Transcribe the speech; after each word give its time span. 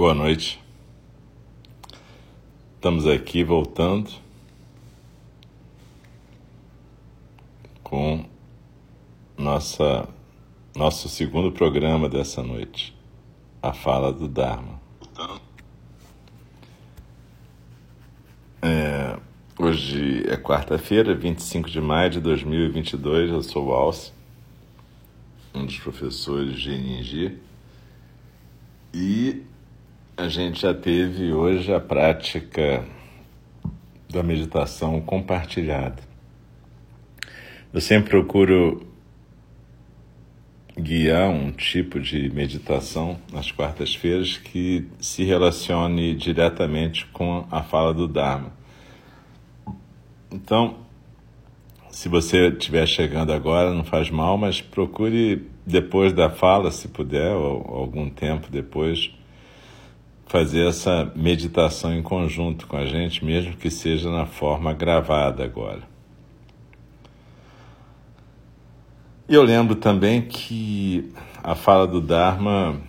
Boa 0.00 0.14
noite. 0.14 0.58
Estamos 2.74 3.06
aqui 3.06 3.44
voltando 3.44 4.10
com 7.82 8.24
nossa 9.36 10.08
nosso 10.74 11.06
segundo 11.06 11.52
programa 11.52 12.08
dessa 12.08 12.42
noite, 12.42 12.96
a 13.62 13.74
fala 13.74 14.10
do 14.10 14.26
Dharma. 14.26 14.80
É, 18.62 19.18
hoje 19.58 20.24
é 20.30 20.36
quarta-feira, 20.38 21.14
25 21.14 21.68
de 21.68 21.78
maio 21.78 22.08
de 22.08 22.20
2022. 22.22 23.32
Eu 23.32 23.42
sou 23.42 23.66
o 23.66 23.72
Alce, 23.74 24.12
um 25.54 25.66
dos 25.66 25.78
professores 25.78 26.58
de 26.58 26.70
Ninji. 26.70 27.38
E 28.94 29.49
a 30.20 30.28
gente 30.28 30.60
já 30.60 30.74
teve 30.74 31.32
hoje 31.32 31.72
a 31.72 31.80
prática 31.80 32.84
da 34.10 34.22
meditação 34.22 35.00
compartilhada. 35.00 36.02
Eu 37.72 37.80
sempre 37.80 38.10
procuro 38.10 38.86
guiar 40.78 41.30
um 41.30 41.50
tipo 41.50 41.98
de 41.98 42.28
meditação 42.34 43.18
nas 43.32 43.50
quartas-feiras 43.50 44.36
que 44.36 44.86
se 45.00 45.24
relacione 45.24 46.14
diretamente 46.14 47.06
com 47.06 47.46
a 47.50 47.62
fala 47.62 47.94
do 47.94 48.06
Dharma. 48.06 48.52
Então, 50.30 50.80
se 51.88 52.10
você 52.10 52.48
estiver 52.48 52.86
chegando 52.86 53.32
agora, 53.32 53.72
não 53.72 53.84
faz 53.84 54.10
mal, 54.10 54.36
mas 54.36 54.60
procure 54.60 55.48
depois 55.64 56.12
da 56.12 56.28
fala, 56.28 56.70
se 56.70 56.88
puder, 56.88 57.32
ou 57.32 57.74
algum 57.74 58.10
tempo 58.10 58.48
depois, 58.50 59.10
fazer 60.30 60.68
essa 60.68 61.10
meditação 61.16 61.92
em 61.92 62.04
conjunto 62.04 62.68
com 62.68 62.76
a 62.76 62.86
gente, 62.86 63.24
mesmo 63.24 63.56
que 63.56 63.68
seja 63.68 64.08
na 64.08 64.26
forma 64.26 64.72
gravada 64.72 65.42
agora. 65.42 65.82
E 69.28 69.34
eu 69.34 69.42
lembro 69.42 69.74
também 69.74 70.22
que 70.22 71.12
a 71.42 71.56
fala 71.56 71.84
do 71.84 72.00
Dharma 72.00 72.80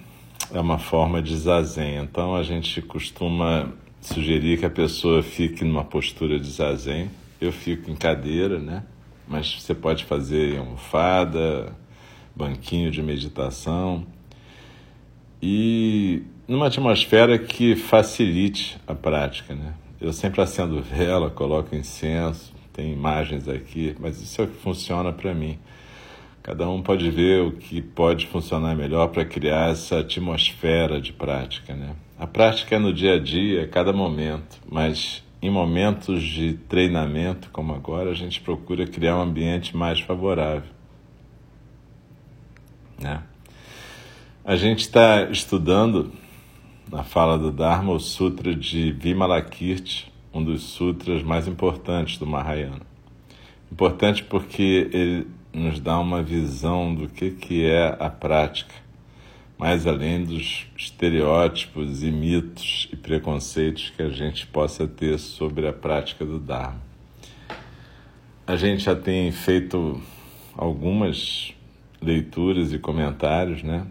é 0.54 0.60
uma 0.60 0.78
forma 0.78 1.20
de 1.20 1.36
zazen, 1.36 2.04
então 2.04 2.36
a 2.36 2.44
gente 2.44 2.80
costuma 2.80 3.74
sugerir 4.00 4.60
que 4.60 4.66
a 4.68 4.70
pessoa 4.70 5.24
fique 5.24 5.66
numa 5.66 5.84
postura 5.84 6.40
de 6.40 6.48
zazen. 6.48 7.10
Eu 7.40 7.52
fico 7.52 7.90
em 7.90 7.96
cadeira, 7.96 8.60
né? 8.60 8.84
Mas 9.28 9.60
você 9.60 9.74
pode 9.74 10.06
fazer 10.06 10.60
almofada, 10.60 11.76
banquinho 12.36 12.92
de 12.92 13.02
meditação. 13.02 14.06
E 15.42 16.22
numa 16.48 16.68
atmosfera 16.68 17.38
que 17.38 17.76
facilite 17.76 18.80
a 18.88 18.94
prática, 18.94 19.56
né? 19.56 19.74
Eu 20.00 20.12
sempre 20.12 20.42
acendo 20.42 20.82
vela, 20.82 21.30
coloco 21.30 21.76
incenso, 21.76 22.54
tem 22.74 22.92
imagens 22.92 23.48
aqui, 23.48 23.96
mas 24.00 24.22
isso 24.22 24.42
é 24.42 24.46
o 24.46 24.48
que 24.48 24.58
funciona 24.58 25.12
para 25.12 25.34
mim. 25.34 25.60
Cada 26.42 26.68
um 26.68 26.82
pode 26.82 27.10
ver 27.12 27.44
o 27.44 27.52
que 27.52 27.82
pode 27.82 28.26
funcionar 28.26 28.76
melhor 28.76 29.10
para 29.10 29.24
criar 29.24 29.70
essa 29.70 30.00
atmosfera 30.00 31.00
de 31.00 31.14
prática, 31.14 31.76
né? 31.76 31.96
A 32.18 32.26
prática 32.26 32.76
é 32.76 32.80
no 32.80 32.92
dia 32.92 33.16
a 33.16 33.20
dia, 33.20 33.64
a 33.64 33.68
cada 33.68 33.94
momento, 33.94 34.60
mas 34.70 35.24
em 35.42 35.50
momentos 35.50 36.24
de 36.24 36.54
treinamento 36.54 37.50
como 37.52 37.74
agora, 37.74 38.12
a 38.12 38.16
gente 38.16 38.42
procura 38.42 38.88
criar 38.88 39.18
um 39.18 39.22
ambiente 39.22 39.76
mais 39.76 40.00
favorável, 40.00 40.70
né? 43.00 43.22
A 44.44 44.56
gente 44.56 44.80
está 44.80 45.24
estudando 45.30 46.12
na 46.92 47.04
fala 47.04 47.38
do 47.38 47.52
Dharma, 47.52 47.94
o 47.94 48.00
Sutra 48.00 48.54
de 48.54 48.92
Vimalakirti, 48.92 50.12
um 50.34 50.44
dos 50.44 50.64
sutras 50.64 51.24
mais 51.24 51.48
importantes 51.48 52.18
do 52.18 52.28
Mahayana. 52.28 52.82
Importante 53.72 54.24
porque 54.24 54.90
ele 54.92 55.28
nos 55.54 55.80
dá 55.80 55.98
uma 55.98 56.22
visão 56.22 56.94
do 56.94 57.08
que, 57.08 57.32
que 57.32 57.66
é 57.66 57.96
a 57.98 58.10
prática, 58.10 58.74
mais 59.58 59.88
além 59.88 60.26
dos 60.26 60.68
estereótipos 60.76 62.04
e 62.04 62.12
mitos 62.12 62.90
e 62.92 62.98
preconceitos 62.98 63.90
que 63.96 64.02
a 64.02 64.10
gente 64.10 64.46
possa 64.48 64.86
ter 64.86 65.18
sobre 65.18 65.68
a 65.68 65.74
prática 65.74 66.26
do 66.26 66.40
Dharma. 66.40 66.82
A 68.46 68.58
gente 68.58 68.84
já 68.84 68.96
tem 68.96 69.32
feito 69.32 70.02
algumas 70.58 71.54
leituras 72.02 72.74
e 72.74 72.80
comentários, 72.80 73.64
né? 73.64 73.88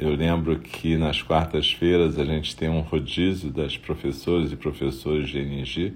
Eu 0.00 0.14
lembro 0.14 0.58
que 0.58 0.96
nas 0.96 1.20
quartas-feiras 1.20 2.18
a 2.18 2.24
gente 2.24 2.56
tem 2.56 2.70
um 2.70 2.80
rodízio 2.80 3.50
das 3.50 3.76
professoras 3.76 4.50
e 4.50 4.56
professores 4.56 5.28
de 5.28 5.38
NG, 5.38 5.92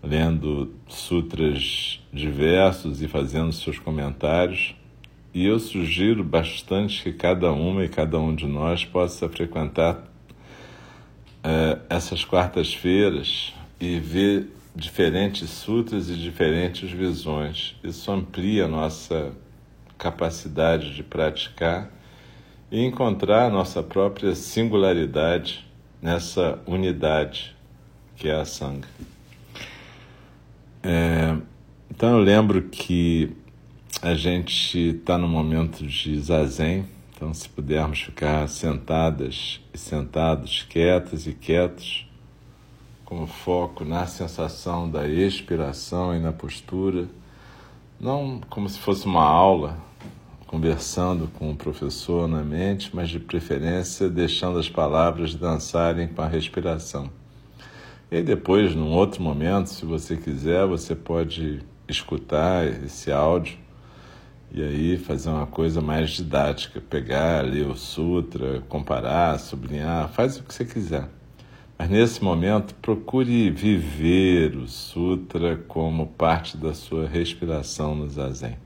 lendo 0.00 0.72
sutras 0.86 2.00
diversos 2.12 3.02
e 3.02 3.08
fazendo 3.08 3.52
seus 3.52 3.76
comentários. 3.76 4.76
E 5.34 5.44
eu 5.44 5.58
sugiro 5.58 6.22
bastante 6.22 7.02
que 7.02 7.12
cada 7.12 7.50
uma 7.50 7.84
e 7.84 7.88
cada 7.88 8.20
um 8.20 8.32
de 8.32 8.46
nós 8.46 8.84
possa 8.84 9.28
frequentar 9.28 10.04
é, 11.42 11.76
essas 11.90 12.24
quartas-feiras 12.24 13.52
e 13.80 13.98
ver 13.98 14.46
diferentes 14.76 15.50
sutras 15.50 16.08
e 16.08 16.14
diferentes 16.14 16.88
visões. 16.92 17.74
Isso 17.82 18.12
amplia 18.12 18.66
a 18.66 18.68
nossa 18.68 19.32
capacidade 19.98 20.94
de 20.94 21.02
praticar 21.02 21.97
e 22.70 22.84
encontrar 22.84 23.46
a 23.46 23.50
nossa 23.50 23.82
própria 23.82 24.34
singularidade 24.34 25.66
nessa 26.00 26.58
unidade 26.66 27.56
que 28.18 28.28
é 28.28 28.34
a 28.34 28.44
Sangha. 28.44 28.88
É, 30.82 31.36
então 31.90 32.18
eu 32.18 32.18
lembro 32.18 32.62
que 32.62 33.32
a 34.02 34.14
gente 34.14 34.96
está 34.96 35.16
no 35.16 35.28
momento 35.28 35.86
de 35.86 36.20
zazen, 36.20 36.84
então 37.14 37.32
se 37.32 37.48
pudermos 37.48 38.00
ficar 38.00 38.48
sentadas 38.48 39.60
e 39.72 39.78
sentados, 39.78 40.66
quietas 40.68 41.26
e 41.26 41.32
quietos, 41.32 42.06
com 43.04 43.26
foco 43.26 43.84
na 43.84 44.06
sensação 44.06 44.90
da 44.90 45.08
expiração 45.08 46.14
e 46.14 46.18
na 46.18 46.32
postura, 46.32 47.08
não 47.98 48.40
como 48.50 48.68
se 48.68 48.78
fosse 48.78 49.06
uma 49.06 49.24
aula, 49.24 49.78
conversando 50.48 51.28
com 51.38 51.50
o 51.50 51.54
professor 51.54 52.26
na 52.26 52.42
mente, 52.42 52.90
mas 52.94 53.10
de 53.10 53.20
preferência 53.20 54.08
deixando 54.08 54.58
as 54.58 54.68
palavras 54.68 55.34
dançarem 55.34 56.08
com 56.08 56.22
a 56.22 56.26
respiração. 56.26 57.10
E 58.10 58.22
depois, 58.22 58.74
num 58.74 58.90
outro 58.90 59.22
momento, 59.22 59.68
se 59.68 59.84
você 59.84 60.16
quiser, 60.16 60.66
você 60.66 60.94
pode 60.94 61.60
escutar 61.86 62.66
esse 62.66 63.12
áudio 63.12 63.58
e 64.50 64.62
aí 64.62 64.96
fazer 64.96 65.28
uma 65.28 65.46
coisa 65.46 65.82
mais 65.82 66.10
didática, 66.12 66.80
pegar, 66.80 67.44
ler 67.44 67.66
o 67.66 67.76
sutra, 67.76 68.62
comparar, 68.70 69.38
sublinhar, 69.38 70.08
faz 70.08 70.38
o 70.38 70.42
que 70.42 70.54
você 70.54 70.64
quiser. 70.64 71.10
Mas 71.78 71.90
nesse 71.90 72.24
momento, 72.24 72.74
procure 72.76 73.50
viver 73.50 74.56
o 74.56 74.66
sutra 74.66 75.58
como 75.68 76.06
parte 76.06 76.56
da 76.56 76.72
sua 76.72 77.06
respiração 77.06 77.94
no 77.94 78.08
zazen. 78.08 78.56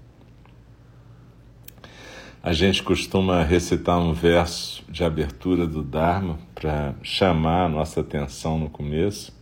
A 2.45 2.53
gente 2.53 2.83
costuma 2.83 3.45
recitar 3.45 4.01
um 4.01 4.13
verso 4.13 4.83
de 4.89 5.05
abertura 5.05 5.65
do 5.65 5.81
Dharma 5.81 6.41
para 6.53 6.93
chamar 7.01 7.67
a 7.67 7.69
nossa 7.69 8.01
atenção 8.01 8.59
no 8.59 8.69
começo. 8.69 9.33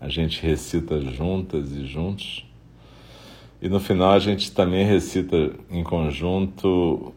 A 0.00 0.08
gente 0.08 0.42
recita 0.42 1.00
juntas 1.00 1.70
e 1.70 1.86
juntos. 1.86 2.44
E 3.60 3.68
no 3.68 3.78
final 3.78 4.10
a 4.10 4.18
gente 4.18 4.50
também 4.50 4.84
recita 4.84 5.52
em 5.70 5.84
conjunto 5.84 7.14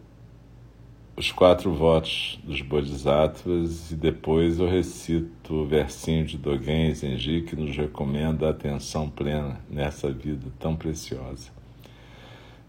os 1.18 1.32
quatro 1.32 1.74
votos 1.74 2.40
dos 2.44 2.62
Bodhisattvas 2.62 3.90
e 3.90 3.96
depois 3.96 4.60
eu 4.60 4.70
recito 4.70 5.56
o 5.56 5.66
versinho 5.66 6.24
de 6.24 6.38
Dogen 6.38 6.94
Zenji 6.94 7.42
que 7.42 7.56
nos 7.56 7.76
recomenda 7.76 8.46
a 8.46 8.52
atenção 8.52 9.10
plena 9.10 9.60
nessa 9.68 10.12
vida 10.12 10.46
tão 10.60 10.76
preciosa. 10.76 11.55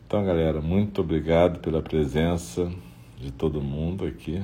Então, 0.06 0.24
galera, 0.24 0.60
muito 0.60 1.00
obrigado 1.00 1.58
pela 1.58 1.82
presença 1.82 2.72
de 3.18 3.32
todo 3.32 3.60
mundo 3.60 4.06
aqui. 4.06 4.40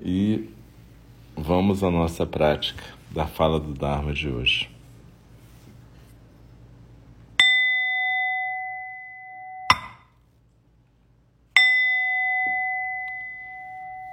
E 0.00 0.48
vamos 1.36 1.84
à 1.84 1.90
nossa 1.90 2.24
prática 2.24 2.82
da 3.10 3.26
fala 3.26 3.60
do 3.60 3.74
Dharma 3.74 4.14
de 4.14 4.30
hoje. 4.30 4.70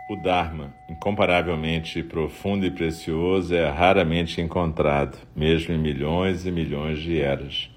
O 0.09 0.15
Dharma, 0.17 0.73
incomparavelmente 0.89 2.03
profundo 2.03 2.65
e 2.65 2.71
precioso, 2.71 3.55
é 3.55 3.69
raramente 3.69 4.41
encontrado, 4.41 5.17
mesmo 5.33 5.73
em 5.73 5.77
milhões 5.77 6.45
e 6.45 6.51
milhões 6.51 6.99
de 6.99 7.17
eras. 7.17 7.76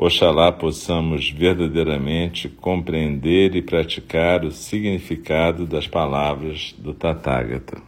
Oxalá 0.00 0.52
possamos 0.52 1.28
verdadeiramente 1.28 2.48
compreender 2.48 3.56
e 3.56 3.60
praticar 3.60 4.44
o 4.44 4.52
significado 4.52 5.66
das 5.66 5.88
palavras 5.88 6.72
do 6.78 6.94
Tathagata. 6.94 7.82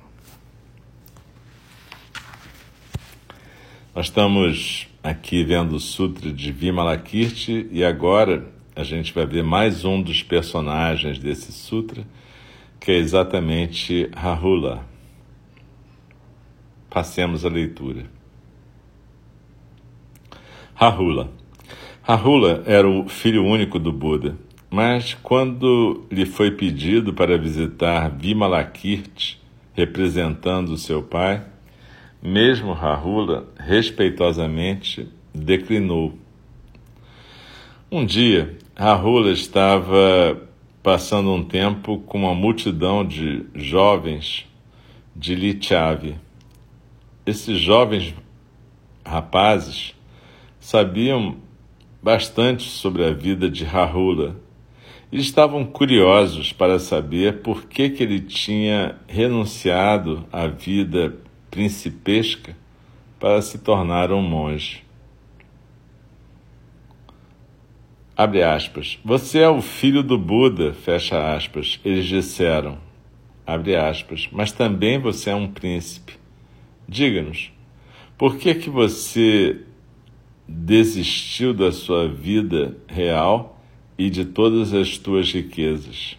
Nós 3.94 4.06
estamos 4.06 4.88
aqui 5.04 5.44
vendo 5.44 5.76
o 5.76 5.78
Sutra 5.78 6.32
de 6.32 6.50
Vimalakirti 6.50 7.68
e 7.70 7.84
agora 7.84 8.44
a 8.74 8.82
gente 8.82 9.14
vai 9.14 9.24
ver 9.24 9.44
mais 9.44 9.84
um 9.84 10.02
dos 10.02 10.20
personagens 10.20 11.16
desse 11.16 11.52
sutra, 11.52 12.04
que 12.80 12.90
é 12.90 12.96
exatamente 12.96 14.10
Rahula. 14.16 14.84
Passemos 16.90 17.44
a 17.44 17.48
leitura. 17.48 18.10
Rahula. 20.74 21.39
Rahula 22.10 22.64
era 22.66 22.90
o 22.90 23.08
filho 23.08 23.44
único 23.44 23.78
do 23.78 23.92
Buda, 23.92 24.36
mas 24.68 25.14
quando 25.22 26.08
lhe 26.10 26.26
foi 26.26 26.50
pedido 26.50 27.14
para 27.14 27.38
visitar 27.38 28.10
Vimalakirti, 28.10 29.40
representando 29.74 30.76
seu 30.76 31.04
pai, 31.04 31.40
mesmo 32.20 32.72
Rahula 32.72 33.46
respeitosamente 33.56 35.08
declinou. 35.32 36.18
Um 37.92 38.04
dia, 38.04 38.58
Rahula 38.74 39.30
estava 39.30 40.36
passando 40.82 41.32
um 41.32 41.44
tempo 41.44 42.00
com 42.00 42.18
uma 42.18 42.34
multidão 42.34 43.06
de 43.06 43.46
jovens 43.54 44.48
de 45.14 45.36
Lichavi. 45.36 46.16
Esses 47.24 47.60
jovens 47.60 48.12
rapazes 49.06 49.94
sabiam 50.58 51.36
bastante 52.02 52.68
sobre 52.68 53.04
a 53.04 53.12
vida 53.12 53.50
de 53.50 53.64
Rahula 53.64 54.36
e 55.12 55.18
estavam 55.18 55.64
curiosos 55.64 56.52
para 56.52 56.78
saber 56.78 57.42
por 57.42 57.64
que, 57.66 57.90
que 57.90 58.02
ele 58.02 58.20
tinha 58.20 58.96
renunciado 59.08 60.24
à 60.32 60.46
vida 60.46 61.16
principesca 61.50 62.56
para 63.18 63.42
se 63.42 63.58
tornar 63.58 64.12
um 64.12 64.22
monge. 64.22 64.84
Abre 68.16 68.42
aspas. 68.42 68.98
Você 69.04 69.40
é 69.40 69.48
o 69.48 69.60
filho 69.60 70.02
do 70.02 70.18
Buda, 70.18 70.72
fecha 70.74 71.34
aspas. 71.34 71.80
Eles 71.84 72.06
disseram, 72.06 72.78
abre 73.46 73.74
aspas, 73.74 74.28
mas 74.30 74.52
também 74.52 74.98
você 74.98 75.30
é 75.30 75.34
um 75.34 75.48
príncipe. 75.48 76.14
Diga-nos, 76.86 77.50
por 78.18 78.36
que 78.36 78.54
que 78.54 78.68
você 78.68 79.62
desistiu 80.52 81.54
da 81.54 81.70
sua 81.70 82.08
vida 82.08 82.76
real 82.88 83.62
e 83.96 84.10
de 84.10 84.24
todas 84.24 84.74
as 84.74 84.98
tuas 84.98 85.32
riquezas. 85.32 86.18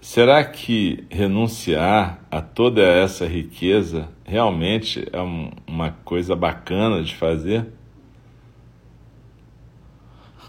Será 0.00 0.44
que 0.44 1.04
renunciar 1.10 2.24
a 2.30 2.40
toda 2.40 2.80
essa 2.80 3.26
riqueza 3.26 4.08
realmente 4.24 5.04
é 5.12 5.20
um, 5.20 5.50
uma 5.66 5.90
coisa 5.90 6.36
bacana 6.36 7.02
de 7.02 7.16
fazer? 7.16 7.66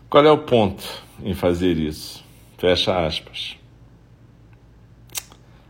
Qual 0.08 0.24
é 0.24 0.32
o 0.32 0.38
ponto 0.38 0.84
em 1.24 1.34
fazer 1.34 1.78
isso? 1.78 2.24
Fecha 2.58 3.04
aspas. 3.04 3.58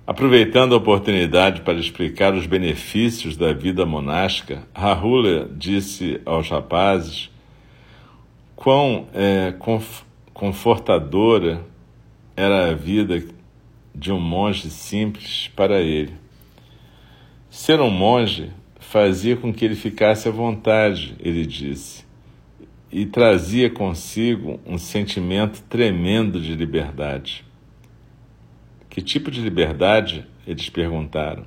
Aproveitando 0.07 0.75
a 0.75 0.78
oportunidade 0.78 1.62
para 1.62 1.80
explicar 1.80 2.36
os 2.36 2.46
benefícios 2.46 3.36
da 3.36 3.54
vida 3.54 3.88
monástica, 3.88 4.62
Rahula 4.72 5.50
disse 5.52 6.22
aos 6.24 6.48
rapazes 6.48 7.31
quão 8.56 9.07
é, 9.16 9.56
confortadora 10.31 11.66
era 12.38 12.69
a 12.69 12.74
vida 12.75 13.24
de 13.96 14.12
um 14.12 14.19
monge 14.19 14.69
simples 14.69 15.50
para 15.56 15.81
ele. 15.81 16.13
Ser 17.50 17.80
um 17.80 17.90
monge 17.90 18.51
fazia 18.80 19.36
com 19.38 19.54
que 19.54 19.63
ele 19.63 19.75
ficasse 19.75 20.28
à 20.28 20.31
vontade, 20.31 21.16
ele 21.19 21.48
disse, 21.48 22.06
e 22.92 23.08
trazia 23.08 23.69
consigo 23.69 24.60
um 24.68 24.78
sentimento 24.78 25.63
tremendo 25.63 26.40
de 26.40 26.54
liberdade. 26.54 27.44
Que 28.95 29.01
tipo 29.01 29.30
de 29.30 29.42
liberdade? 29.42 30.25
Eles 30.47 30.69
perguntaram. 30.69 31.45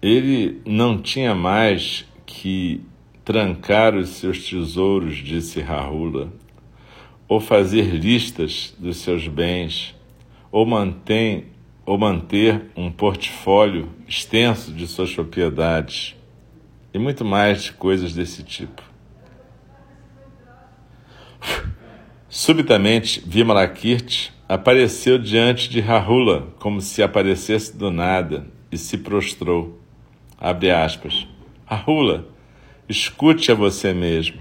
Ele 0.00 0.62
não 0.64 1.02
tinha 1.02 1.34
mais 1.34 2.06
que 2.24 2.80
trancar 3.24 3.96
os 3.96 4.10
seus 4.10 4.48
tesouros, 4.48 5.16
disse 5.16 5.60
Rahula, 5.60 6.32
ou 7.26 7.40
fazer 7.40 7.82
listas 7.96 8.72
dos 8.78 8.98
seus 8.98 9.26
bens, 9.26 9.92
ou, 10.52 10.64
mantém, 10.64 11.46
ou 11.84 11.98
manter 11.98 12.70
um 12.76 12.92
portfólio 12.92 13.88
extenso 14.06 14.72
de 14.72 14.86
suas 14.86 15.12
propriedades, 15.12 16.14
e 16.94 16.98
muito 17.00 17.24
mais 17.24 17.64
de 17.64 17.72
coisas 17.72 18.14
desse 18.14 18.44
tipo. 18.44 18.84
Subitamente, 22.28 23.20
Vimalakirti 23.26 24.38
apareceu 24.50 25.16
diante 25.16 25.70
de 25.70 25.78
Rahula 25.78 26.52
como 26.58 26.80
se 26.80 27.04
aparecesse 27.04 27.78
do 27.78 27.88
nada 27.88 28.50
e 28.72 28.76
se 28.76 28.98
prostrou. 28.98 29.80
Abre 30.36 30.72
aspas. 30.72 31.24
Rahula, 31.64 32.26
escute 32.88 33.52
a 33.52 33.54
você 33.54 33.94
mesmo. 33.94 34.40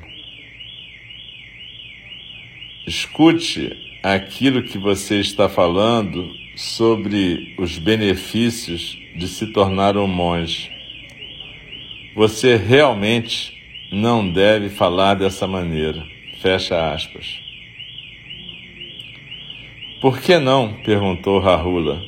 Escute 2.88 4.00
aquilo 4.02 4.64
que 4.64 4.80
você 4.80 5.20
está 5.20 5.48
falando 5.48 6.28
sobre 6.56 7.54
os 7.60 7.78
benefícios 7.78 8.98
de 9.16 9.28
se 9.28 9.54
tornar 9.54 9.96
um 9.96 10.08
monge. 10.08 10.72
Você 12.16 12.56
realmente 12.56 13.54
não 13.92 14.28
deve 14.28 14.70
falar 14.70 15.14
dessa 15.14 15.46
maneira. 15.46 16.04
Fecha 16.42 16.92
aspas. 16.96 17.49
Por 20.02 20.22
que 20.22 20.40
não? 20.40 20.76
perguntou 20.86 21.42
Rahula. 21.42 22.02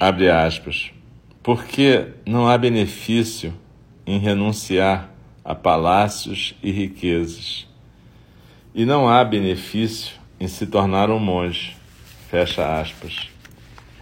Abre 0.00 0.28
aspas. 0.28 0.90
Porque 1.44 2.08
não 2.26 2.48
há 2.48 2.58
benefício 2.58 3.54
em 4.04 4.18
renunciar 4.18 5.10
a 5.44 5.54
palácios 5.54 6.56
e 6.60 6.72
riquezas. 6.72 7.68
E 8.74 8.84
não 8.84 9.08
há 9.08 9.22
benefício 9.22 10.16
em 10.40 10.48
se 10.48 10.66
tornar 10.66 11.08
um 11.08 11.20
monge. 11.20 11.76
Fecha 12.28 12.80
aspas. 12.80 13.28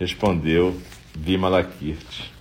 Respondeu 0.01 0.81
Vimalakirti. 1.15 2.33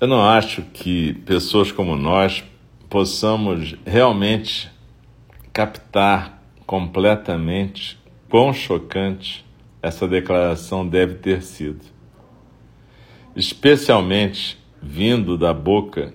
Eu 0.00 0.06
não 0.06 0.24
acho 0.24 0.62
que 0.62 1.14
pessoas 1.26 1.72
como 1.72 1.96
nós 1.96 2.44
possamos 2.90 3.76
realmente 3.86 4.68
captar 5.52 6.42
completamente 6.66 7.96
quão 8.28 8.52
chocante 8.52 9.46
essa 9.80 10.08
declaração 10.08 10.86
deve 10.86 11.14
ter 11.14 11.40
sido. 11.40 11.84
Especialmente 13.34 14.58
vindo 14.82 15.38
da 15.38 15.54
boca 15.54 16.12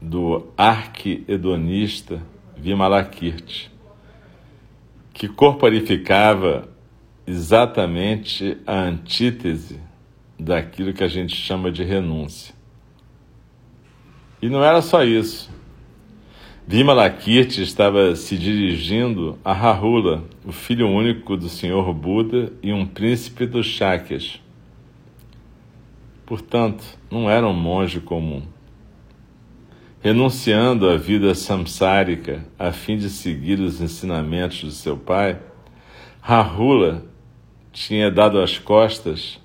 do 0.00 0.46
arquedonista 0.56 2.22
Vimalakirti, 2.56 3.70
que 5.12 5.28
corporificava 5.28 6.68
exatamente 7.26 8.56
a 8.66 8.80
antítese 8.80 9.80
daquilo 10.38 10.94
que 10.94 11.04
a 11.04 11.08
gente 11.08 11.36
chama 11.36 11.70
de 11.70 11.84
renúncia. 11.84 12.54
E 14.40 14.48
não 14.48 14.64
era 14.64 14.80
só 14.80 15.04
isso. 15.04 15.50
Vimalakirti 16.68 17.62
estava 17.62 18.16
se 18.16 18.36
dirigindo 18.36 19.38
a 19.44 19.52
Rahula, 19.52 20.24
o 20.44 20.50
filho 20.50 20.88
único 20.88 21.36
do 21.36 21.48
Senhor 21.48 21.94
Buda 21.94 22.52
e 22.60 22.72
um 22.72 22.84
príncipe 22.84 23.46
dos 23.46 23.66
Shakyas. 23.66 24.42
Portanto, 26.26 26.82
não 27.08 27.30
era 27.30 27.46
um 27.46 27.52
monge 27.52 28.00
comum. 28.00 28.42
Renunciando 30.00 30.90
à 30.90 30.96
vida 30.96 31.36
samsárica 31.36 32.44
a 32.58 32.72
fim 32.72 32.96
de 32.96 33.10
seguir 33.10 33.60
os 33.60 33.80
ensinamentos 33.80 34.58
de 34.58 34.72
seu 34.72 34.96
pai, 34.96 35.38
Rahula 36.20 37.04
tinha 37.72 38.10
dado 38.10 38.40
as 38.40 38.58
costas 38.58 39.40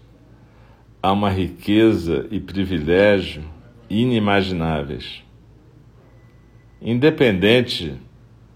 a 1.04 1.12
uma 1.12 1.30
riqueza 1.30 2.28
e 2.32 2.40
privilégio 2.40 3.44
inimagináveis. 3.88 5.22
Independente 6.82 7.96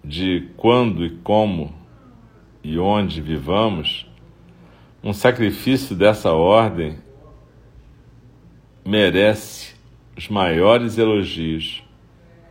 de 0.04 0.50
quando 0.58 1.06
e 1.06 1.12
como 1.18 1.76
e 2.64 2.80
onde 2.80 3.22
vivamos, 3.22 4.10
um 5.04 5.14
sacrifício 5.14 5.96
dessa 5.96 6.32
ordem 6.32 6.98
merece 8.84 9.76
os 10.18 10.28
maiores 10.28 10.98
elogios 10.98 11.84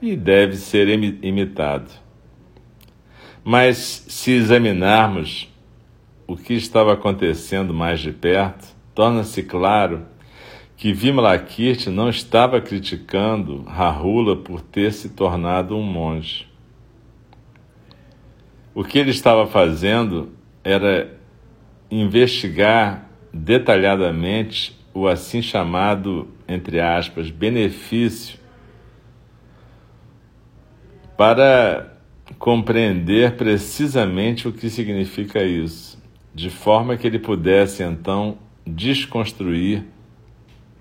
e 0.00 0.14
deve 0.14 0.54
ser 0.54 0.88
imitado. 0.88 1.90
Mas 3.42 4.06
se 4.08 4.30
examinarmos 4.30 5.52
o 6.24 6.36
que 6.36 6.54
estava 6.54 6.92
acontecendo 6.92 7.74
mais 7.74 7.98
de 7.98 8.12
perto, 8.12 8.68
torna-se 8.94 9.42
claro 9.42 10.06
que 10.76 10.92
Vimalakirti 10.92 11.88
não 11.88 12.08
estava 12.08 12.60
criticando 12.60 13.62
Rahula 13.62 14.36
por 14.36 14.60
ter 14.60 14.92
se 14.92 15.10
tornado 15.10 15.76
um 15.76 15.82
monge. 15.82 16.48
O 18.74 18.82
que 18.82 18.98
ele 18.98 19.10
estava 19.10 19.46
fazendo 19.46 20.32
era 20.64 21.16
investigar 21.90 23.08
detalhadamente 23.32 24.76
o 24.92 25.06
assim 25.06 25.40
chamado, 25.40 26.28
entre 26.48 26.80
aspas, 26.80 27.30
benefício 27.30 28.38
para 31.16 31.92
compreender 32.38 33.36
precisamente 33.36 34.48
o 34.48 34.52
que 34.52 34.68
significa 34.68 35.42
isso, 35.42 36.02
de 36.34 36.50
forma 36.50 36.96
que 36.96 37.06
ele 37.06 37.18
pudesse 37.18 37.82
então 37.82 38.38
desconstruir 38.66 39.84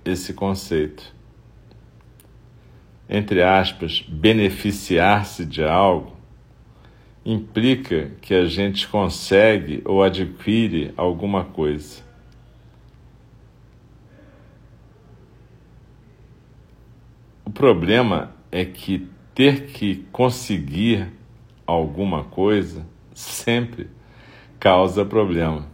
esse 0.05 0.33
conceito. 0.33 1.13
Entre 3.09 3.43
aspas, 3.43 4.01
beneficiar-se 4.07 5.45
de 5.45 5.63
algo 5.63 6.13
implica 7.25 8.11
que 8.21 8.33
a 8.33 8.45
gente 8.45 8.87
consegue 8.87 9.81
ou 9.85 10.03
adquire 10.03 10.93
alguma 10.97 11.43
coisa. 11.45 12.01
O 17.45 17.49
problema 17.51 18.33
é 18.51 18.65
que 18.65 19.07
ter 19.33 19.67
que 19.67 20.05
conseguir 20.11 21.11
alguma 21.65 22.23
coisa 22.23 22.85
sempre 23.13 23.89
causa 24.59 25.05
problema. 25.05 25.72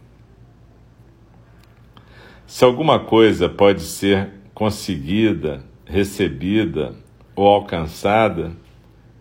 Se 2.50 2.64
alguma 2.64 2.98
coisa 2.98 3.48
pode 3.48 3.80
ser 3.82 4.28
conseguida, 4.52 5.62
recebida 5.86 6.96
ou 7.36 7.46
alcançada, 7.46 8.50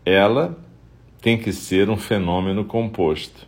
ela 0.04 0.58
tem 1.22 1.38
que 1.38 1.54
ser 1.54 1.92
um 1.92 1.96
fenômeno 1.96 2.66
composto. 2.66 3.46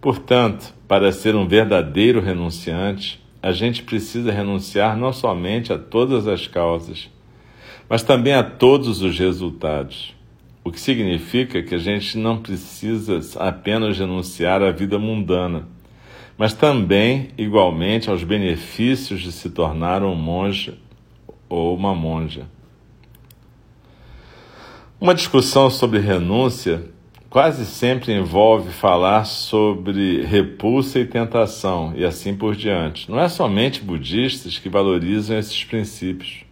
Portanto, 0.00 0.74
para 0.88 1.12
ser 1.12 1.36
um 1.36 1.46
verdadeiro 1.46 2.20
renunciante, 2.20 3.24
a 3.40 3.52
gente 3.52 3.84
precisa 3.84 4.32
renunciar 4.32 4.96
não 4.96 5.12
somente 5.12 5.72
a 5.72 5.78
todas 5.78 6.26
as 6.26 6.48
causas, 6.48 7.08
mas 7.88 8.02
também 8.02 8.34
a 8.34 8.42
todos 8.42 9.00
os 9.00 9.16
resultados. 9.16 10.12
O 10.64 10.72
que 10.72 10.80
significa 10.80 11.62
que 11.62 11.76
a 11.76 11.78
gente 11.78 12.18
não 12.18 12.38
precisa 12.38 13.20
apenas 13.38 13.96
renunciar 13.96 14.60
à 14.60 14.72
vida 14.72 14.98
mundana 14.98 15.68
mas 16.40 16.54
também, 16.54 17.28
igualmente, 17.36 18.08
aos 18.08 18.24
benefícios 18.24 19.20
de 19.20 19.30
se 19.30 19.50
tornar 19.50 20.02
um 20.02 20.14
monge 20.14 20.72
ou 21.50 21.76
uma 21.76 21.94
monja. 21.94 22.46
Uma 24.98 25.14
discussão 25.14 25.68
sobre 25.68 25.98
renúncia 25.98 26.88
quase 27.28 27.66
sempre 27.66 28.14
envolve 28.14 28.70
falar 28.72 29.26
sobre 29.26 30.22
repulsa 30.22 30.98
e 30.98 31.04
tentação 31.04 31.92
e 31.94 32.06
assim 32.06 32.34
por 32.34 32.56
diante. 32.56 33.10
Não 33.10 33.20
é 33.20 33.28
somente 33.28 33.82
budistas 33.82 34.58
que 34.58 34.70
valorizam 34.70 35.38
esses 35.38 35.62
princípios. 35.62 36.44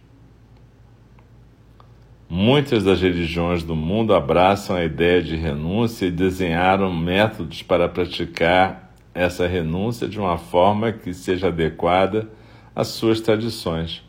Muitas 2.29 2.83
das 2.83 3.01
religiões 3.01 3.63
do 3.63 3.75
mundo 3.75 4.13
abraçam 4.13 4.75
a 4.75 4.85
ideia 4.85 5.19
de 5.19 5.35
renúncia 5.35 6.05
e 6.05 6.11
desenharam 6.11 6.93
métodos 6.93 7.63
para 7.63 7.89
praticar 7.89 8.88
essa 9.13 9.47
renúncia 9.47 10.07
de 10.07 10.19
uma 10.19 10.37
forma 10.37 10.91
que 10.91 11.13
seja 11.13 11.47
adequada 11.47 12.29
às 12.75 12.87
suas 12.87 13.19
tradições. 13.19 14.03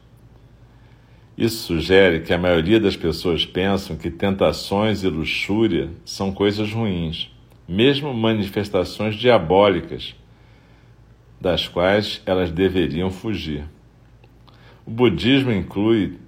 Isso 1.37 1.67
sugere 1.67 2.21
que 2.21 2.35
a 2.35 2.39
maioria 2.39 2.79
das 2.79 2.97
pessoas 2.97 3.47
pensam 3.47 3.97
que 3.97 4.11
tentações 4.11 5.03
e 5.03 5.09
luxúria 5.09 5.91
são 6.05 6.33
coisas 6.33 6.71
ruins, 6.73 7.35
mesmo 7.67 8.13
manifestações 8.13 9.15
diabólicas, 9.15 10.15
das 11.41 11.67
quais 11.67 12.21
elas 12.27 12.51
deveriam 12.51 13.11
fugir. 13.11 13.65
O 14.85 14.91
budismo 14.91 15.51
inclui 15.51 16.19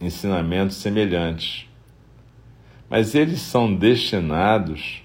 ensinamentos 0.00 0.76
semelhantes, 0.76 1.66
mas 2.90 3.14
eles 3.14 3.40
são 3.40 3.74
destinados 3.74 4.99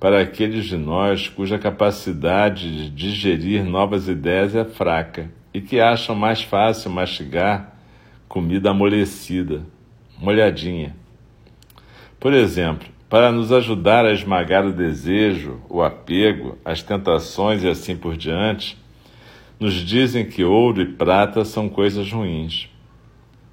para 0.00 0.20
aqueles 0.20 0.66
de 0.66 0.76
nós 0.76 1.28
cuja 1.28 1.58
capacidade 1.58 2.84
de 2.84 2.90
digerir 2.90 3.64
novas 3.64 4.08
ideias 4.08 4.54
é 4.54 4.64
fraca 4.64 5.30
e 5.52 5.60
que 5.60 5.80
acham 5.80 6.14
mais 6.14 6.42
fácil 6.42 6.90
mastigar 6.90 7.76
comida 8.28 8.70
amolecida, 8.70 9.62
molhadinha. 10.18 10.94
Por 12.20 12.32
exemplo, 12.32 12.88
para 13.08 13.32
nos 13.32 13.50
ajudar 13.50 14.04
a 14.04 14.12
esmagar 14.12 14.66
o 14.66 14.72
desejo, 14.72 15.60
o 15.68 15.82
apego, 15.82 16.58
as 16.64 16.82
tentações 16.82 17.62
e 17.64 17.68
assim 17.68 17.96
por 17.96 18.16
diante, 18.16 18.76
nos 19.58 19.74
dizem 19.74 20.26
que 20.26 20.44
ouro 20.44 20.82
e 20.82 20.86
prata 20.86 21.44
são 21.44 21.68
coisas 21.68 22.12
ruins. 22.12 22.68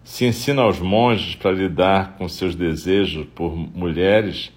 Se 0.04 0.26
ensina 0.26 0.62
aos 0.62 0.80
monges 0.80 1.36
para 1.36 1.52
lidar 1.52 2.16
com 2.18 2.28
seus 2.28 2.54
desejos 2.54 3.26
por 3.34 3.56
mulheres 3.56 4.52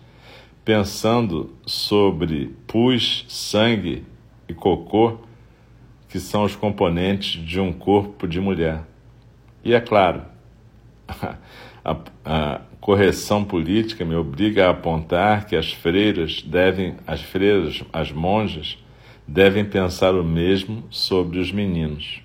pensando 0.68 1.56
sobre 1.64 2.54
pus, 2.66 3.24
sangue 3.26 4.04
e 4.46 4.52
cocô, 4.52 5.16
que 6.10 6.20
são 6.20 6.44
os 6.44 6.54
componentes 6.54 7.42
de 7.42 7.58
um 7.58 7.72
corpo 7.72 8.28
de 8.28 8.38
mulher. 8.38 8.82
E 9.64 9.72
é 9.72 9.80
claro, 9.80 10.24
a, 11.82 11.96
a 12.22 12.60
correção 12.82 13.46
política 13.46 14.04
me 14.04 14.14
obriga 14.14 14.66
a 14.66 14.72
apontar 14.72 15.46
que 15.46 15.56
as 15.56 15.72
freiras 15.72 16.42
devem, 16.42 16.96
as 17.06 17.22
freiras, 17.22 17.82
as 17.90 18.12
monjas, 18.12 18.76
devem 19.26 19.64
pensar 19.64 20.14
o 20.14 20.22
mesmo 20.22 20.84
sobre 20.90 21.38
os 21.38 21.50
meninos. 21.50 22.20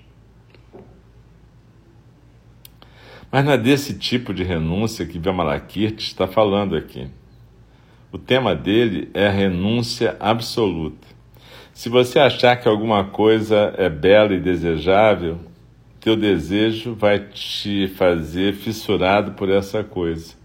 Mas 3.32 3.42
não 3.42 3.52
é 3.52 3.56
desse 3.56 3.98
tipo 3.98 4.34
de 4.34 4.44
renúncia 4.44 5.06
que 5.06 5.18
Vimalakirti 5.18 6.08
está 6.08 6.26
falando 6.26 6.76
aqui. 6.76 7.08
O 8.14 8.18
tema 8.18 8.54
dele 8.54 9.10
é 9.12 9.28
renúncia 9.28 10.16
absoluta. 10.20 11.08
Se 11.72 11.88
você 11.88 12.20
achar 12.20 12.54
que 12.54 12.68
alguma 12.68 13.02
coisa 13.02 13.74
é 13.76 13.88
bela 13.88 14.32
e 14.32 14.38
desejável, 14.38 15.40
teu 15.98 16.14
desejo 16.14 16.94
vai 16.94 17.18
te 17.18 17.88
fazer 17.88 18.54
fissurado 18.54 19.32
por 19.32 19.50
essa 19.50 19.82
coisa. 19.82 20.36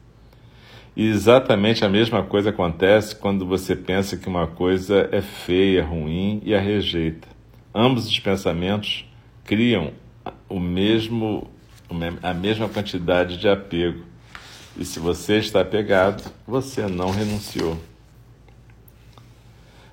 E 0.95 1.09
exatamente 1.09 1.85
a 1.85 1.89
mesma 1.89 2.23
coisa 2.23 2.49
acontece 2.49 3.15
quando 3.15 3.45
você 3.45 3.75
pensa 3.75 4.17
que 4.17 4.27
uma 4.27 4.47
coisa 4.47 5.07
é 5.11 5.21
feia, 5.21 5.85
ruim 5.85 6.41
e 6.43 6.55
a 6.55 6.59
rejeita. 6.59 7.27
Ambos 7.71 8.07
os 8.07 8.19
pensamentos 8.19 9.05
criam 9.45 9.91
o 10.49 10.59
mesmo, 10.59 11.47
a 12.23 12.33
mesma 12.33 12.67
quantidade 12.67 13.37
de 13.37 13.47
apego. 13.47 14.08
E 14.79 14.85
se 14.85 14.97
você 14.97 15.39
está 15.39 15.59
apegado, 15.59 16.23
você 16.47 16.87
não 16.87 17.11
renunciou. 17.11 17.77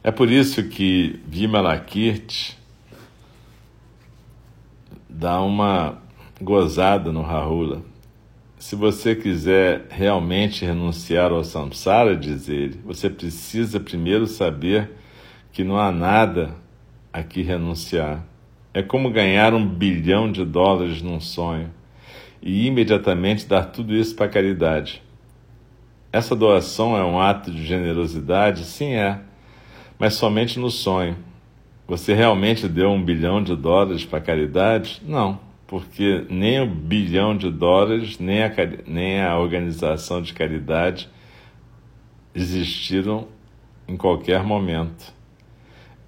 É 0.01 0.13
por 0.13 0.31
isso 0.31 0.63
que 0.69 1.21
Vimalakirti 1.27 2.57
dá 5.11 5.41
uma 5.41 5.99
gozada 6.41 7.11
no 7.11 7.23
Rahula. 7.23 7.83
Se 8.61 8.77
você 8.77 9.17
quiser 9.17 9.89
realmente 9.91 10.65
renunciar 10.65 11.33
ao 11.33 11.43
samsara, 11.43 12.17
diz 12.17 12.49
ele, 12.49 12.81
você 12.85 13.11
precisa 13.11 13.81
primeiro 13.81 14.29
saber 14.29 14.93
que 15.53 15.65
não 15.65 15.77
há 15.77 15.91
nada 15.91 16.55
a 17.13 17.25
que 17.25 17.43
renunciar. 17.43 18.25
É 18.73 18.85
como 18.85 19.11
ganhar 19.11 19.53
um 19.53 19.67
bilhão 19.67 20.31
de 20.31 20.45
dólares 20.45 21.03
num 21.03 21.19
sonho 21.19 21.75
e 22.43 22.67
imediatamente 22.67 23.47
dar 23.47 23.65
tudo 23.65 23.95
isso 23.95 24.15
para 24.15 24.27
a 24.27 24.31
caridade. 24.31 25.03
Essa 26.13 26.35
doação 26.35 26.97
é 26.97 27.05
um 27.05 27.21
ato 27.21 27.51
de 27.51 27.65
generosidade? 27.65 28.65
Sim, 28.65 28.95
é, 28.95 29.21
mas 29.99 30.15
somente 30.15 30.59
no 30.59 30.71
sonho. 30.71 31.17
Você 31.87 32.15
realmente 32.15 32.69
deu 32.69 32.91
um 32.91 33.03
bilhão 33.03 33.43
de 33.43 33.55
dólares 33.55 34.05
para 34.05 34.19
a 34.19 34.23
caridade? 34.23 35.03
Não, 35.07 35.39
porque 35.67 36.25
nem 36.29 36.61
o 36.61 36.67
bilhão 36.67 37.37
de 37.37 37.51
dólares, 37.51 38.19
nem 38.19 38.43
a, 38.43 38.53
nem 38.87 39.21
a 39.21 39.39
organização 39.39 40.23
de 40.23 40.33
caridade 40.33 41.09
existiram 42.35 43.29
em 43.87 43.97
qualquer 43.97 44.43
momento. 44.43 45.13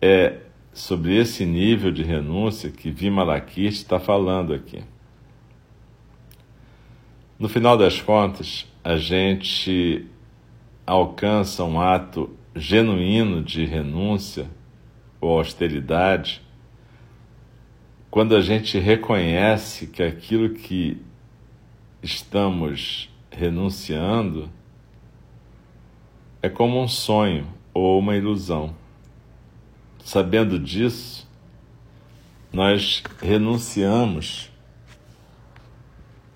É 0.01 0.39
sobre 0.73 1.17
esse 1.17 1.45
nível 1.45 1.91
de 1.91 2.03
renúncia 2.03 2.71
que 2.71 2.91
Vimalakirti 2.91 3.79
está 3.79 3.99
falando 3.99 4.53
aqui. 4.53 4.83
No 7.39 7.49
final 7.49 7.77
das 7.77 8.01
contas, 8.01 8.67
a 8.83 8.97
gente 8.97 10.05
alcança 10.85 11.63
um 11.63 11.81
ato 11.81 12.37
genuíno 12.53 13.45
de 13.45 13.65
renúncia 13.65 14.51
ou 15.21 15.39
austeridade 15.39 16.43
quando 18.11 18.35
a 18.35 18.41
gente 18.41 18.77
reconhece 18.77 19.87
que 19.87 20.03
aquilo 20.03 20.51
que 20.51 21.01
estamos 22.03 23.09
renunciando 23.31 24.51
é 26.43 26.49
como 26.49 26.83
um 26.83 26.89
sonho 26.89 27.47
ou 27.73 28.01
uma 28.01 28.17
ilusão. 28.17 28.75
Sabendo 30.03 30.59
disso, 30.59 31.31
nós 32.53 33.01
renunciamos 33.23 34.51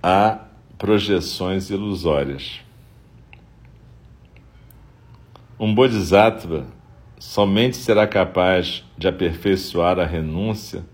a 0.01 0.52
projeções 0.83 1.71
ilusórias. 1.71 2.61
Um 5.57 5.73
Bodhisattva 5.73 6.67
somente 7.21 7.77
será 7.77 8.05
capaz 8.05 8.85
de 8.99 9.07
aperfeiçoar 9.07 10.01
a 10.01 10.05
renúncia 10.05 10.85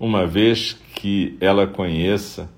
uma 0.00 0.26
vez 0.26 0.72
que 0.72 1.36
ela 1.38 1.66
conheça 1.66 2.48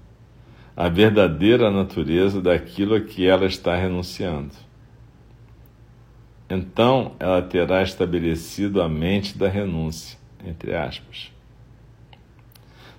a 0.76 0.88
verdadeira 0.88 1.68
natureza 1.68 2.40
daquilo 2.40 2.94
a 2.94 3.00
que 3.00 3.26
ela 3.26 3.46
está 3.46 3.74
renunciando. 3.74 4.54
Então 6.48 7.16
ela 7.18 7.42
terá 7.42 7.82
estabelecido 7.82 8.80
a 8.80 8.88
mente 8.88 9.36
da 9.36 9.48
renúncia, 9.48 10.16
entre 10.46 10.76
aspas. 10.76 11.32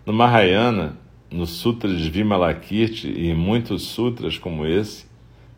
No 0.05 0.11
Mahayana, 0.11 0.97
no 1.31 1.45
Sutra 1.45 1.93
de 1.93 2.09
Vimalakirti 2.09 3.07
e 3.07 3.29
em 3.29 3.35
muitos 3.35 3.83
sutras 3.83 4.37
como 4.37 4.65
esse, 4.65 5.05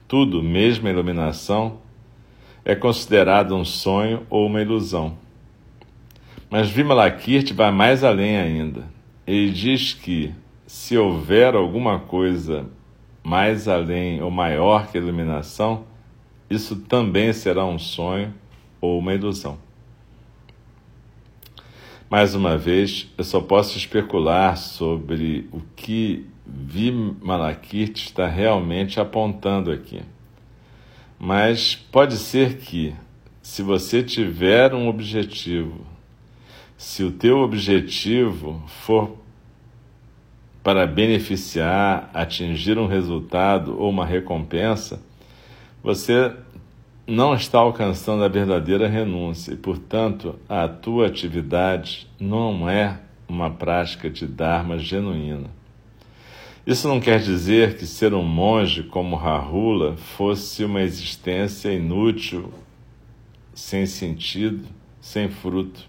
tudo, 0.07 0.43
mesmo 0.43 0.87
a 0.87 0.91
iluminação, 0.91 1.77
é 2.65 2.75
considerado 2.75 3.55
um 3.55 3.63
sonho 3.63 4.25
ou 4.29 4.45
uma 4.45 4.61
ilusão. 4.61 5.17
Mas 6.49 6.69
Vimalakirti 6.69 7.53
vai 7.53 7.71
mais 7.71 8.03
além 8.03 8.37
ainda. 8.37 8.83
Ele 9.25 9.51
diz 9.51 9.93
que, 9.93 10.33
se 10.67 10.97
houver 10.97 11.55
alguma 11.55 11.99
coisa 11.99 12.69
mais 13.23 13.67
além 13.67 14.21
ou 14.21 14.29
maior 14.29 14.87
que 14.87 14.97
a 14.97 15.01
iluminação, 15.01 15.85
isso 16.49 16.75
também 16.75 17.31
será 17.31 17.65
um 17.65 17.79
sonho 17.79 18.33
ou 18.81 18.99
uma 18.99 19.13
ilusão. 19.13 19.57
Mais 22.11 22.35
uma 22.35 22.57
vez, 22.57 23.07
eu 23.17 23.23
só 23.23 23.39
posso 23.39 23.77
especular 23.77 24.57
sobre 24.57 25.47
o 25.49 25.61
que 25.77 26.25
Vimalakirti 26.45 28.07
está 28.07 28.27
realmente 28.27 28.99
apontando 28.99 29.71
aqui. 29.71 30.01
Mas 31.17 31.73
pode 31.73 32.17
ser 32.17 32.57
que, 32.57 32.93
se 33.41 33.63
você 33.63 34.03
tiver 34.03 34.73
um 34.73 34.89
objetivo, 34.89 35.85
se 36.77 37.01
o 37.01 37.11
teu 37.11 37.37
objetivo 37.37 38.61
for 38.67 39.15
para 40.61 40.85
beneficiar, 40.85 42.11
atingir 42.13 42.77
um 42.77 42.87
resultado 42.87 43.79
ou 43.79 43.89
uma 43.89 44.05
recompensa, 44.05 45.01
você 45.81 46.35
não 47.11 47.33
está 47.33 47.59
alcançando 47.59 48.23
a 48.23 48.29
verdadeira 48.29 48.87
renúncia 48.87 49.51
e, 49.51 49.57
portanto, 49.57 50.39
a 50.47 50.65
tua 50.69 51.07
atividade 51.07 52.07
não 52.17 52.69
é 52.69 53.01
uma 53.27 53.49
prática 53.49 54.09
de 54.09 54.25
Dharma 54.25 54.79
genuína. 54.79 55.49
Isso 56.65 56.87
não 56.87 57.01
quer 57.01 57.19
dizer 57.19 57.77
que 57.77 57.85
ser 57.85 58.13
um 58.13 58.23
monge 58.23 58.83
como 58.83 59.17
Rahula 59.17 59.97
fosse 59.97 60.63
uma 60.63 60.81
existência 60.81 61.73
inútil, 61.73 62.53
sem 63.53 63.85
sentido, 63.85 64.63
sem 65.01 65.27
fruto. 65.27 65.81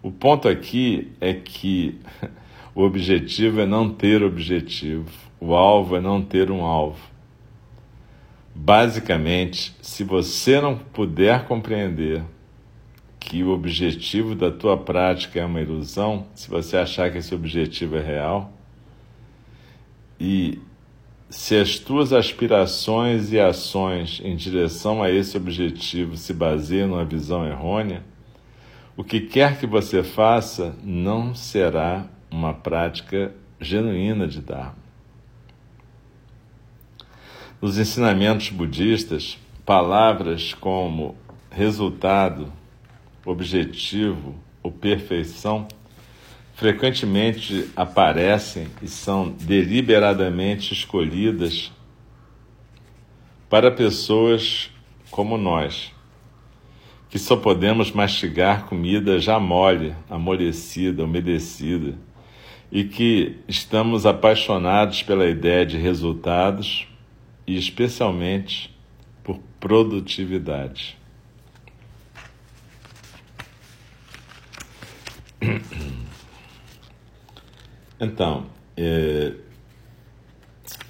O 0.00 0.12
ponto 0.12 0.46
aqui 0.46 1.10
é 1.20 1.34
que 1.34 1.98
o 2.76 2.82
objetivo 2.82 3.60
é 3.60 3.66
não 3.66 3.90
ter 3.90 4.22
objetivo, 4.22 5.10
o 5.40 5.52
alvo 5.52 5.96
é 5.96 6.00
não 6.00 6.22
ter 6.22 6.48
um 6.52 6.62
alvo. 6.62 7.17
Basicamente, 8.60 9.72
se 9.80 10.02
você 10.02 10.60
não 10.60 10.76
puder 10.76 11.44
compreender 11.44 12.24
que 13.20 13.44
o 13.44 13.50
objetivo 13.50 14.34
da 14.34 14.50
tua 14.50 14.76
prática 14.76 15.38
é 15.38 15.44
uma 15.44 15.60
ilusão, 15.60 16.26
se 16.34 16.50
você 16.50 16.76
achar 16.76 17.10
que 17.12 17.18
esse 17.18 17.32
objetivo 17.32 17.96
é 17.96 18.02
real, 18.02 18.52
e 20.18 20.58
se 21.30 21.54
as 21.54 21.78
tuas 21.78 22.12
aspirações 22.12 23.32
e 23.32 23.38
ações 23.38 24.20
em 24.24 24.34
direção 24.34 25.04
a 25.04 25.08
esse 25.08 25.36
objetivo 25.36 26.16
se 26.16 26.34
baseiam 26.34 26.88
numa 26.88 27.04
visão 27.04 27.46
errônea, 27.46 28.02
o 28.96 29.04
que 29.04 29.20
quer 29.20 29.60
que 29.60 29.68
você 29.68 30.02
faça 30.02 30.74
não 30.82 31.32
será 31.32 32.06
uma 32.28 32.52
prática 32.52 33.32
genuína 33.60 34.26
de 34.26 34.40
Dharma. 34.40 34.87
Nos 37.60 37.76
ensinamentos 37.76 38.50
budistas, 38.50 39.36
palavras 39.66 40.54
como 40.54 41.16
resultado, 41.50 42.52
objetivo 43.26 44.36
ou 44.62 44.70
perfeição 44.70 45.66
frequentemente 46.54 47.68
aparecem 47.74 48.68
e 48.80 48.86
são 48.86 49.30
deliberadamente 49.30 50.72
escolhidas 50.72 51.72
para 53.50 53.72
pessoas 53.72 54.70
como 55.10 55.36
nós, 55.36 55.92
que 57.10 57.18
só 57.18 57.36
podemos 57.36 57.90
mastigar 57.90 58.66
comida 58.66 59.18
já 59.18 59.40
mole, 59.40 59.96
amolecida, 60.08 61.02
umedecida, 61.02 61.98
e 62.70 62.84
que 62.84 63.36
estamos 63.48 64.06
apaixonados 64.06 65.02
pela 65.02 65.28
ideia 65.28 65.66
de 65.66 65.76
resultados 65.76 66.86
e 67.48 67.56
especialmente 67.56 68.72
por 69.24 69.40
produtividade. 69.58 70.96
Então, 78.00 78.46
é, 78.76 79.34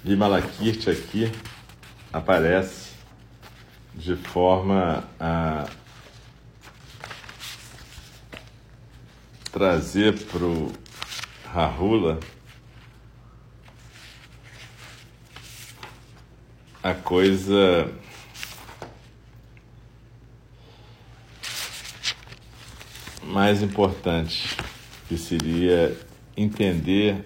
Vimalakirti 0.03 0.91
aqui 0.91 1.31
aparece 2.13 2.91
de 3.95 4.15
forma 4.15 5.03
a 5.19 5.67
trazer 9.51 10.23
para 10.25 10.45
o 10.45 10.71
Rahula 11.51 12.19
a 16.81 16.93
coisa 16.93 17.91
mais 23.23 23.61
importante, 23.61 24.57
que 25.07 25.17
seria 25.17 25.95
entender 26.35 27.25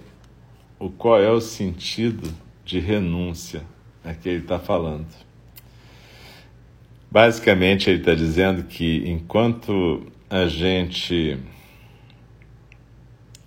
o 0.80 0.90
qual 0.90 1.22
é 1.22 1.30
o 1.30 1.40
sentido 1.40 2.34
de 2.66 2.80
renúncia 2.80 3.64
a 4.04 4.14
que 4.14 4.28
ele 4.28 4.40
está 4.40 4.60
falando. 4.60 5.08
Basicamente, 7.10 7.90
ele 7.90 8.00
está 8.00 8.16
dizendo 8.16 8.64
que 8.64 9.08
enquanto 9.08 10.12
a 10.30 10.48
gente 10.48 11.38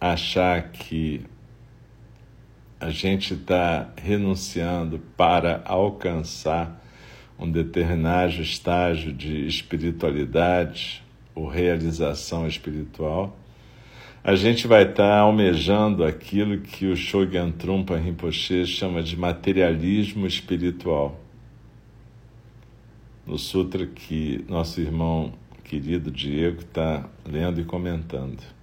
achar 0.00 0.70
que 0.70 1.22
a 2.78 2.90
gente 2.90 3.34
está 3.34 3.90
renunciando 3.96 4.98
para 5.16 5.62
alcançar 5.64 6.82
um 7.38 7.50
determinado 7.50 8.40
estágio 8.40 9.12
de 9.12 9.46
espiritualidade 9.46 11.02
ou 11.34 11.46
realização 11.46 12.46
espiritual, 12.46 13.36
a 14.24 14.34
gente 14.34 14.66
vai 14.66 14.82
estar 14.82 15.08
tá 15.08 15.18
almejando 15.18 16.04
aquilo 16.04 16.58
que 16.58 16.86
o 16.86 16.96
Shogyan 16.96 17.52
Trungpa 17.52 17.96
Rinpoche 17.96 18.66
chama 18.66 19.02
de 19.02 19.16
materialismo 19.16 20.26
espiritual 20.26 21.20
no 23.26 23.38
sutra 23.38 23.86
que 23.86 24.44
nosso 24.48 24.80
irmão 24.80 25.32
querido 25.64 26.10
Diego 26.10 26.60
está 26.60 27.08
lendo 27.24 27.60
e 27.60 27.64
comentando. 27.64 28.55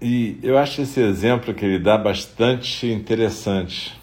E 0.00 0.38
eu 0.44 0.56
acho 0.56 0.80
esse 0.82 1.00
exemplo 1.00 1.52
que 1.52 1.64
ele 1.64 1.80
dá 1.80 1.98
bastante 1.98 2.86
interessante, 2.86 3.98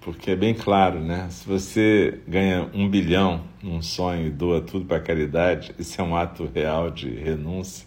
porque 0.00 0.30
é 0.30 0.36
bem 0.36 0.54
claro, 0.54 1.00
né? 1.00 1.28
Se 1.28 1.46
você 1.46 2.22
ganha 2.26 2.70
um 2.72 2.88
bilhão 2.88 3.42
num 3.62 3.82
sonho 3.82 4.28
e 4.28 4.30
doa 4.30 4.62
tudo 4.62 4.86
para 4.86 4.96
a 4.96 5.00
caridade, 5.00 5.74
isso 5.78 6.00
é 6.00 6.04
um 6.04 6.16
ato 6.16 6.50
real 6.54 6.90
de 6.90 7.10
renúncia. 7.10 7.86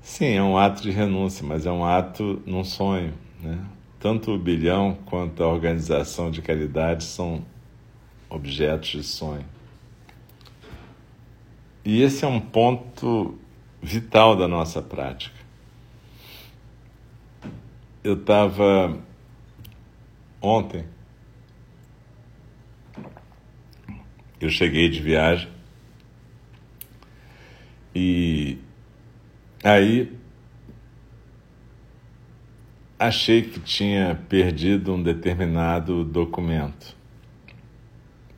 Sim, 0.00 0.34
é 0.34 0.42
um 0.42 0.56
ato 0.56 0.80
de 0.80 0.92
renúncia, 0.92 1.44
mas 1.44 1.66
é 1.66 1.72
um 1.72 1.84
ato 1.84 2.40
num 2.46 2.62
sonho, 2.62 3.12
né? 3.42 3.58
Tanto 3.98 4.30
o 4.30 4.38
bilhão 4.38 4.96
quanto 5.06 5.42
a 5.42 5.48
organização 5.48 6.30
de 6.30 6.40
caridade 6.40 7.02
são 7.02 7.44
objetos 8.30 8.90
de 8.90 9.02
sonho. 9.02 9.44
E 11.84 12.00
esse 12.00 12.24
é 12.24 12.28
um 12.28 12.38
ponto 12.38 13.36
vital 13.82 14.36
da 14.36 14.46
nossa 14.46 14.80
prática. 14.80 15.37
Eu 18.08 18.14
estava 18.14 18.98
ontem, 20.40 20.86
eu 24.40 24.48
cheguei 24.48 24.88
de 24.88 24.98
viagem. 24.98 25.46
E 27.94 28.56
aí 29.62 30.10
achei 32.98 33.42
que 33.42 33.60
tinha 33.60 34.18
perdido 34.26 34.94
um 34.94 35.02
determinado 35.02 36.02
documento, 36.02 36.96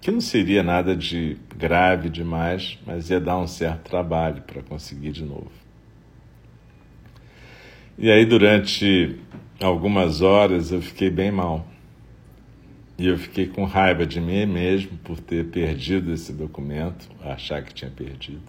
que 0.01 0.11
não 0.11 0.21
seria 0.21 0.65
nada 0.65 0.97
de 0.97 1.39
grave 1.57 2.11
demais, 2.11 2.77
mas 2.85 3.09
ia 3.09 3.21
dar 3.21 3.39
um 3.39 3.47
certo 3.47 3.89
trabalho 3.89 4.43
para 4.43 4.65
conseguir 4.65 5.13
de 5.13 5.23
novo. 5.23 5.53
E 7.97 8.11
aí, 8.11 8.25
durante 8.25 9.21
algumas 9.61 10.23
horas, 10.23 10.73
eu 10.73 10.81
fiquei 10.81 11.11
bem 11.11 11.31
mal. 11.31 11.67
E 12.99 13.07
eu 13.07 13.17
fiquei 13.17 13.47
com 13.47 13.65
raiva 13.65 14.05
de 14.05 14.21
mim 14.21 14.45
mesmo 14.47 14.99
por 14.99 15.19
ter 15.19 15.47
perdido 15.47 16.13
esse 16.13 16.33
documento, 16.33 17.09
achar 17.25 17.63
que 17.63 17.73
tinha 17.73 17.91
perdido. 17.91 18.43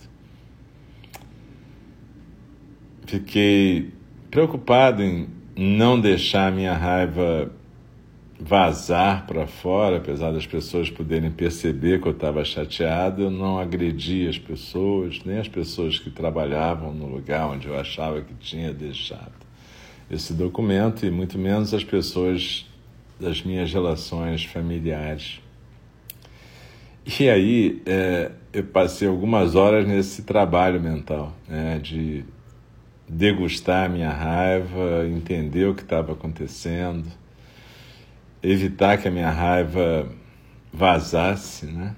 Fiquei 3.05 3.91
preocupado 4.29 5.01
em 5.01 5.27
não 5.55 5.99
deixar 5.99 6.47
a 6.47 6.51
minha 6.51 6.73
raiva 6.73 7.51
vazar 8.39 9.27
para 9.27 9.45
fora, 9.45 9.97
apesar 9.97 10.31
das 10.31 10.47
pessoas 10.47 10.89
poderem 10.89 11.29
perceber 11.29 12.01
que 12.01 12.07
eu 12.07 12.11
estava 12.11 12.43
chateado, 12.43 13.23
eu 13.23 13.31
não 13.31 13.59
agredi 13.59 14.27
as 14.27 14.37
pessoas, 14.37 15.21
nem 15.23 15.37
as 15.37 15.47
pessoas 15.47 15.99
que 15.99 16.09
trabalhavam 16.09 16.93
no 16.93 17.05
lugar 17.05 17.47
onde 17.47 17.67
eu 17.67 17.79
achava 17.79 18.21
que 18.21 18.33
tinha 18.33 18.73
deixado 18.73 19.40
esse 20.11 20.33
documento, 20.33 21.05
e 21.05 21.09
muito 21.09 21.39
menos 21.39 21.73
as 21.73 21.83
pessoas 21.83 22.67
das 23.19 23.41
minhas 23.41 23.71
relações 23.71 24.43
familiares. 24.43 25.39
E 27.19 27.29
aí 27.29 27.81
é, 27.85 28.31
eu 28.51 28.63
passei 28.65 29.07
algumas 29.07 29.55
horas 29.55 29.87
nesse 29.87 30.23
trabalho 30.23 30.81
mental, 30.81 31.33
né, 31.47 31.79
de 31.79 32.25
degustar 33.07 33.85
a 33.85 33.89
minha 33.89 34.11
raiva, 34.11 35.07
entender 35.07 35.65
o 35.65 35.73
que 35.73 35.81
estava 35.81 36.13
acontecendo, 36.13 37.07
evitar 38.43 38.97
que 38.97 39.07
a 39.07 39.11
minha 39.11 39.29
raiva 39.29 40.09
vazasse, 40.73 41.65
né? 41.65 41.95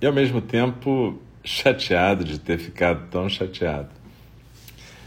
E 0.00 0.06
ao 0.06 0.12
mesmo 0.12 0.40
tempo 0.40 1.18
chateado 1.44 2.24
de 2.24 2.38
ter 2.38 2.58
ficado 2.58 3.08
tão 3.10 3.28
chateado. 3.28 3.99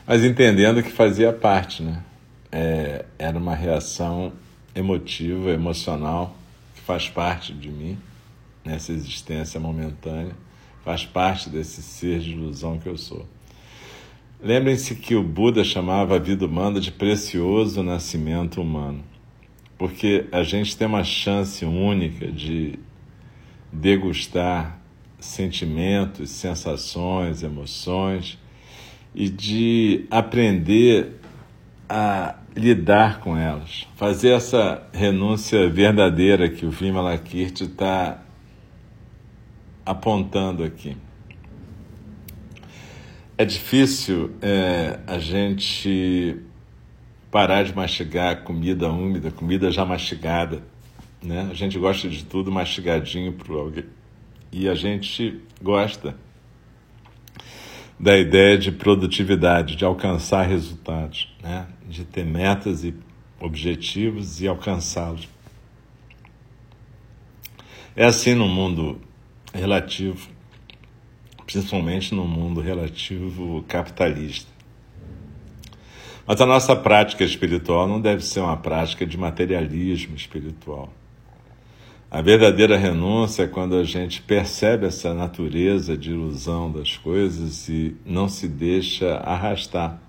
Mas 0.06 0.24
entendendo 0.24 0.84
que 0.84 0.92
fazia 0.92 1.32
parte, 1.32 1.82
né? 1.82 2.04
É, 2.52 3.06
era 3.18 3.38
uma 3.38 3.56
reação 3.56 4.34
emotiva, 4.76 5.52
emocional, 5.52 6.36
que 6.76 6.82
faz 6.82 7.10
parte 7.10 7.54
de 7.54 7.70
mim, 7.70 7.98
nessa 8.64 8.92
existência 8.92 9.60
momentânea 9.60 10.36
faz 10.84 11.06
parte 11.06 11.50
desse 11.50 11.82
ser 11.82 12.20
de 12.20 12.32
ilusão 12.32 12.78
que 12.78 12.88
eu 12.88 12.98
sou. 12.98 13.26
Lembrem-se 14.42 14.96
que 14.96 15.16
o 15.16 15.24
Buda 15.24 15.64
chamava 15.64 16.16
a 16.16 16.20
vida 16.20 16.46
humana 16.46 16.80
de 16.80 16.92
precioso 16.92 17.82
nascimento 17.82 18.62
humano, 18.62 19.02
porque 19.78 20.28
a 20.32 20.44
gente 20.44 20.76
tem 20.76 20.86
uma 20.86 21.04
chance 21.04 21.64
única 21.64 22.30
de 22.30 22.78
degustar 23.72 24.78
sentimentos, 25.18 26.30
sensações, 26.30 27.42
emoções 27.42 28.38
e 29.14 29.30
de 29.30 30.06
aprender 30.10 31.20
a 31.88 32.36
lidar 32.56 33.20
com 33.20 33.38
elas, 33.38 33.88
fazer 33.96 34.32
essa 34.32 34.88
renúncia 34.94 35.68
verdadeira 35.70 36.50
que 36.50 36.66
o 36.66 36.72
Vimalakirti 36.72 37.64
está 37.64 38.24
apontando 39.86 40.64
aqui. 40.64 40.96
É 43.38 43.44
difícil 43.44 44.32
é, 44.42 45.00
a 45.08 45.18
gente 45.18 46.40
parar 47.32 47.64
de 47.64 47.76
mastigar 47.76 48.44
comida 48.44 48.92
úmida, 48.92 49.32
comida 49.32 49.72
já 49.72 49.84
mastigada. 49.84 50.62
Né? 51.22 51.48
A 51.50 51.54
gente 51.56 51.80
gosta 51.80 52.08
de 52.08 52.24
tudo 52.24 52.52
mastigadinho 52.52 53.34
para 53.34 53.56
alguém. 53.56 53.86
E 54.52 54.70
a 54.70 54.76
gente 54.76 55.42
gosta 55.62 56.16
da 58.00 58.18
ideia 58.18 58.58
de 58.58 58.72
produtividade, 58.72 59.76
de 59.76 59.86
alcançar 59.86 60.48
resultados, 60.48 61.34
né? 61.42 61.68
de 61.88 62.04
ter 62.04 62.26
metas 62.26 62.84
e 62.84 62.94
objetivos 63.40 64.42
e 64.42 64.48
alcançá-los. 64.48 65.28
É 67.96 68.06
assim 68.06 68.34
no 68.34 68.48
mundo 68.48 69.00
relativo, 69.54 70.28
principalmente 71.46 72.16
no 72.16 72.26
mundo 72.26 72.60
relativo 72.60 73.64
capitalista. 73.68 74.52
Mas 76.26 76.40
a 76.40 76.46
nossa 76.46 76.76
prática 76.76 77.24
espiritual 77.24 77.88
não 77.88 78.00
deve 78.00 78.24
ser 78.24 78.40
uma 78.40 78.58
prática 78.58 79.06
de 79.06 79.18
materialismo 79.18 80.16
espiritual. 80.16 80.92
A 82.14 82.22
verdadeira 82.22 82.78
renúncia 82.78 83.42
é 83.42 83.48
quando 83.48 83.76
a 83.76 83.84
gente 83.84 84.22
percebe 84.22 84.86
essa 84.86 85.16
natureza 85.16 85.98
de 85.98 86.12
ilusão 86.12 86.72
das 86.72 86.96
coisas 86.96 87.68
e 87.68 87.98
não 88.06 88.30
se 88.30 88.48
deixa 88.48 89.16
arrastar 89.16 90.00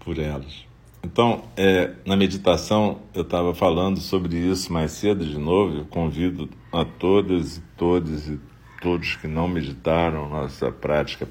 por 0.00 0.18
elas. 0.18 0.64
Então, 1.02 1.44
é, 1.58 1.92
na 2.06 2.16
meditação, 2.16 3.02
eu 3.14 3.20
estava 3.20 3.54
falando 3.54 4.00
sobre 4.00 4.34
isso 4.38 4.72
mais 4.72 4.92
cedo 4.92 5.26
de 5.26 5.36
novo. 5.36 5.80
Eu 5.80 5.84
convido 5.84 6.48
a 6.72 6.86
todas 6.86 7.58
e 7.58 7.60
todos 7.76 8.26
e 8.26 8.40
todos 8.80 9.14
que 9.16 9.28
não 9.28 9.46
meditaram 9.46 10.26
nossa 10.30 10.72
prática 10.72 11.28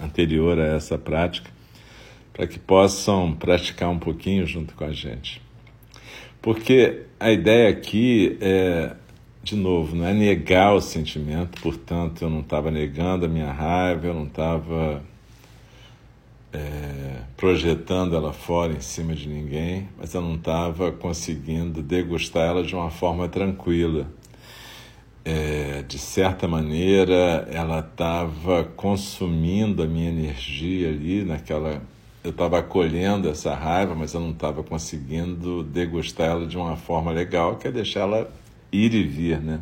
anterior 0.00 0.60
a 0.60 0.76
essa 0.76 0.96
prática, 0.96 1.50
para 2.32 2.46
que 2.46 2.60
possam 2.60 3.34
praticar 3.34 3.88
um 3.88 3.98
pouquinho 3.98 4.46
junto 4.46 4.76
com 4.76 4.84
a 4.84 4.92
gente. 4.92 5.47
Porque 6.40 7.02
a 7.18 7.30
ideia 7.32 7.68
aqui 7.68 8.38
é, 8.40 8.94
de 9.42 9.56
novo, 9.56 9.96
não 9.96 10.06
é 10.06 10.12
negar 10.12 10.74
o 10.74 10.80
sentimento, 10.80 11.60
portanto, 11.62 12.22
eu 12.22 12.28
não 12.28 12.40
estava 12.40 12.70
negando 12.70 13.24
a 13.24 13.28
minha 13.28 13.50
raiva, 13.50 14.08
eu 14.08 14.12
não 14.12 14.24
estava 14.24 15.02
é, 16.52 17.22
projetando 17.34 18.14
ela 18.14 18.32
fora 18.32 18.74
em 18.74 18.80
cima 18.80 19.14
de 19.14 19.26
ninguém, 19.26 19.88
mas 19.96 20.12
eu 20.12 20.20
não 20.20 20.34
estava 20.34 20.92
conseguindo 20.92 21.82
degustar 21.82 22.46
ela 22.46 22.62
de 22.62 22.74
uma 22.74 22.90
forma 22.90 23.26
tranquila. 23.26 24.06
É, 25.24 25.82
de 25.88 25.98
certa 25.98 26.46
maneira, 26.46 27.48
ela 27.50 27.80
estava 27.80 28.64
consumindo 28.64 29.82
a 29.82 29.86
minha 29.86 30.10
energia 30.10 30.88
ali 30.88 31.24
naquela 31.24 31.82
eu 32.28 32.32
estava 32.32 32.58
acolhendo 32.58 33.28
essa 33.28 33.54
raiva, 33.54 33.94
mas 33.94 34.12
eu 34.14 34.20
não 34.20 34.30
estava 34.30 34.62
conseguindo 34.62 35.62
degustá-la 35.62 36.46
de 36.46 36.56
uma 36.56 36.76
forma 36.76 37.10
legal, 37.10 37.56
que 37.56 37.66
é 37.66 37.72
deixá-la 37.72 38.26
ir 38.70 38.94
e 38.94 39.02
vir, 39.02 39.40
né? 39.40 39.60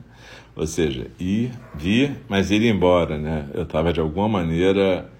Ou 0.56 0.66
seja, 0.66 1.08
ir, 1.18 1.52
vir, 1.74 2.16
mas 2.28 2.50
ir 2.50 2.62
embora, 2.62 3.18
né? 3.18 3.48
Eu 3.54 3.62
estava 3.62 3.92
de 3.92 4.00
alguma 4.00 4.28
maneira 4.28 5.10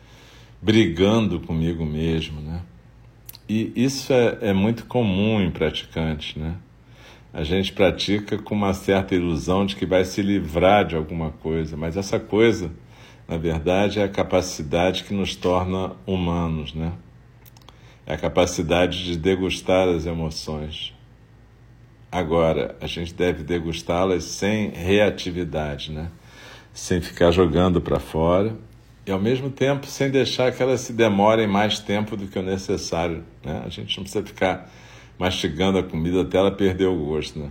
brigando 0.61 1.39
comigo 1.41 1.85
mesmo, 1.85 2.41
né? 2.41 2.63
E 3.49 3.73
isso 3.77 4.13
é, 4.13 4.39
é 4.41 4.53
muito 4.53 4.87
comum 4.87 5.41
em 5.41 5.51
praticantes, 5.51 6.35
né? 6.35 6.57
A 7.33 7.45
gente 7.45 7.73
pratica 7.73 8.39
com 8.39 8.55
uma 8.55 8.75
certa 8.75 9.15
ilusão 9.15 9.67
de 9.67 9.77
que 9.77 9.87
vai 9.87 10.05
se 10.05 10.23
livrar 10.23 10.85
de 10.85 10.97
alguma 10.97 11.31
coisa, 11.31 11.77
mas 11.77 11.97
essa 11.97 12.19
coisa, 12.19 12.73
na 13.29 13.37
verdade, 13.37 14.01
é 14.01 14.05
a 14.05 14.09
capacidade 14.09 15.05
que 15.05 15.15
nos 15.15 15.37
torna 15.37 15.93
humanos, 16.07 16.75
né? 16.75 16.93
É 18.07 18.15
a 18.15 18.19
capacidade 18.19 19.05
de 19.05 19.19
degustar 19.19 19.89
as 19.89 20.07
emoções. 20.07 20.95
Agora, 22.11 22.77
a 22.81 22.87
gente 22.87 23.13
deve 23.13 23.43
degustá-las 23.43 24.25
sem 24.25 24.71
reatividade, 24.71 25.91
né? 25.91 26.09
sem 26.73 27.01
ficar 27.01 27.33
jogando 27.33 27.81
para 27.81 27.99
fora 27.99 28.57
e, 29.05 29.11
ao 29.11 29.19
mesmo 29.19 29.51
tempo, 29.51 29.87
sem 29.87 30.11
deixar 30.11 30.53
que 30.53 30.63
elas 30.63 30.83
se 30.83 30.93
demorem 30.93 31.47
mais 31.47 31.81
tempo 31.81 32.17
do 32.17 32.29
que 32.29 32.39
o 32.39 32.43
necessário. 32.43 33.25
Né? 33.45 33.63
A 33.65 33.69
gente 33.69 33.97
não 33.97 34.05
precisa 34.05 34.25
ficar 34.25 34.71
mastigando 35.19 35.79
a 35.79 35.83
comida 35.83 36.23
até 36.23 36.39
ela 36.39 36.51
perder 36.51 36.87
o 36.87 36.97
gosto. 36.97 37.39
Né? 37.39 37.51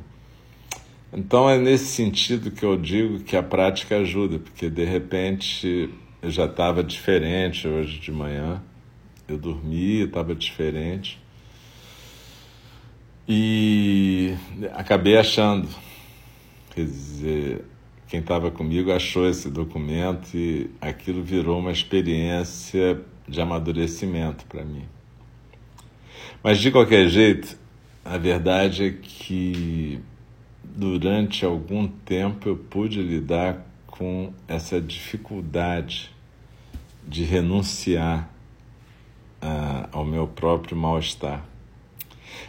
Então, 1.11 1.49
é 1.49 1.57
nesse 1.57 1.87
sentido 1.87 2.49
que 2.49 2.63
eu 2.63 2.77
digo 2.77 3.19
que 3.19 3.35
a 3.35 3.43
prática 3.43 3.97
ajuda, 3.97 4.39
porque 4.39 4.69
de 4.69 4.85
repente 4.85 5.89
eu 6.21 6.29
já 6.29 6.45
estava 6.45 6.83
diferente 6.83 7.67
hoje 7.67 7.99
de 7.99 8.11
manhã, 8.11 8.61
eu 9.27 9.37
dormi, 9.37 10.01
estava 10.03 10.35
diferente. 10.35 11.19
E 13.27 14.35
acabei 14.73 15.17
achando. 15.17 15.67
Quer 16.73 16.85
dizer, 16.85 17.65
quem 18.07 18.19
estava 18.19 18.51
comigo 18.51 18.91
achou 18.91 19.27
esse 19.27 19.49
documento 19.49 20.35
e 20.35 20.69
aquilo 20.79 21.23
virou 21.23 21.59
uma 21.59 21.71
experiência 21.71 23.01
de 23.27 23.41
amadurecimento 23.41 24.45
para 24.45 24.63
mim. 24.63 24.85
Mas 26.43 26.59
de 26.59 26.69
qualquer 26.69 27.07
jeito, 27.07 27.57
a 28.03 28.17
verdade 28.17 28.85
é 28.85 28.91
que 28.91 29.99
durante 30.63 31.43
algum 31.43 31.87
tempo 31.87 32.49
eu 32.49 32.57
pude 32.57 33.01
lidar 33.01 33.65
com 33.87 34.31
essa 34.47 34.79
dificuldade 34.79 36.11
de 37.07 37.23
renunciar 37.23 38.29
uh, 39.45 39.87
ao 39.91 40.03
meu 40.03 40.27
próprio 40.27 40.75
mal-estar. 40.75 41.45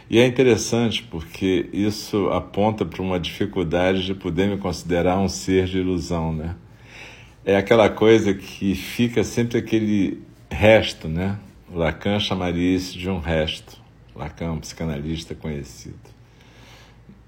E 0.09 0.19
é 0.19 0.25
interessante 0.25 1.03
porque 1.03 1.69
isso 1.71 2.29
aponta 2.29 2.85
para 2.85 3.01
uma 3.01 3.19
dificuldade 3.19 4.05
de 4.05 4.13
poder 4.13 4.47
me 4.47 4.57
considerar 4.57 5.19
um 5.19 5.29
ser 5.29 5.65
de 5.65 5.79
ilusão, 5.79 6.33
né? 6.33 6.55
É 7.45 7.55
aquela 7.55 7.89
coisa 7.89 8.33
que 8.33 8.73
fica 8.75 9.23
sempre 9.23 9.57
aquele 9.57 10.21
resto, 10.49 11.07
né? 11.07 11.37
Lacan 11.71 12.19
chamaria 12.19 12.75
isso 12.75 12.97
de 12.97 13.09
um 13.09 13.19
resto. 13.19 13.77
Lacan, 14.15 14.53
um 14.53 14.59
psicanalista 14.59 15.35
conhecido. 15.35 15.99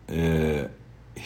É, 0.08 0.70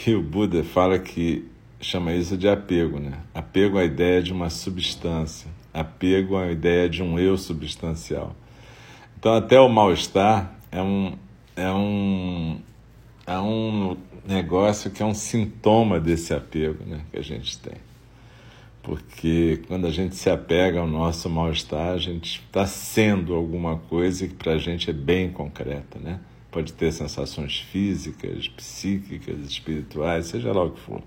e 0.05 0.13
o 0.13 0.21
Buda 0.21 0.63
fala 0.63 0.99
que 0.99 1.45
chama 1.79 2.13
isso 2.13 2.35
de 2.35 2.47
apego, 2.47 2.99
né? 2.99 3.13
Apego 3.33 3.77
à 3.77 3.83
ideia 3.83 4.21
de 4.21 4.33
uma 4.33 4.49
substância, 4.49 5.49
apego 5.73 6.37
à 6.37 6.51
ideia 6.51 6.87
de 6.87 7.01
um 7.01 7.17
eu 7.17 7.37
substancial. 7.37 8.35
Então, 9.17 9.33
até 9.33 9.59
o 9.59 9.67
mal-estar 9.69 10.53
é 10.71 10.81
um, 10.81 11.15
é 11.55 11.71
um, 11.71 12.59
é 13.25 13.39
um 13.39 13.97
negócio 14.25 14.91
que 14.91 15.01
é 15.01 15.05
um 15.05 15.13
sintoma 15.13 15.99
desse 15.99 16.33
apego 16.33 16.83
né, 16.85 17.01
que 17.11 17.17
a 17.17 17.21
gente 17.21 17.57
tem. 17.57 17.75
Porque 18.81 19.61
quando 19.67 19.87
a 19.87 19.91
gente 19.91 20.15
se 20.15 20.29
apega 20.29 20.79
ao 20.79 20.87
nosso 20.87 21.29
mal-estar, 21.29 21.93
a 21.93 21.97
gente 21.97 22.43
está 22.45 22.65
sendo 22.65 23.33
alguma 23.33 23.77
coisa 23.77 24.27
que 24.27 24.33
para 24.33 24.53
a 24.53 24.57
gente 24.57 24.89
é 24.89 24.93
bem 24.93 25.31
concreta, 25.31 25.97
né? 25.99 26.19
Pode 26.51 26.73
ter 26.73 26.91
sensações 26.91 27.59
físicas, 27.59 28.49
psíquicas, 28.49 29.39
espirituais, 29.39 30.25
seja 30.27 30.51
lá 30.51 30.65
o 30.65 30.71
que 30.71 30.81
for. 30.81 31.01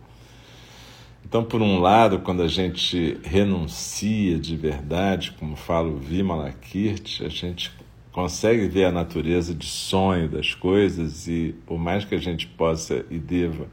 Então, 1.29 1.43
por 1.43 1.61
um 1.61 1.81
lado, 1.81 2.21
quando 2.21 2.41
a 2.41 2.47
gente 2.47 3.19
renuncia 3.25 4.39
de 4.39 4.55
verdade, 4.55 5.33
como 5.33 5.57
fala 5.57 5.89
o 5.89 5.97
Vimalakirti, 5.97 7.25
a 7.25 7.29
gente 7.29 7.73
consegue 8.13 8.69
ver 8.69 8.85
a 8.85 8.93
natureza 8.93 9.53
de 9.53 9.67
sonho 9.67 10.29
das 10.29 10.55
coisas 10.55 11.27
e, 11.27 11.53
por 11.67 11.81
mais 11.81 12.05
que 12.05 12.15
a 12.15 12.19
gente 12.19 12.47
possa 12.47 13.05
e 13.11 13.19
deva 13.19 13.67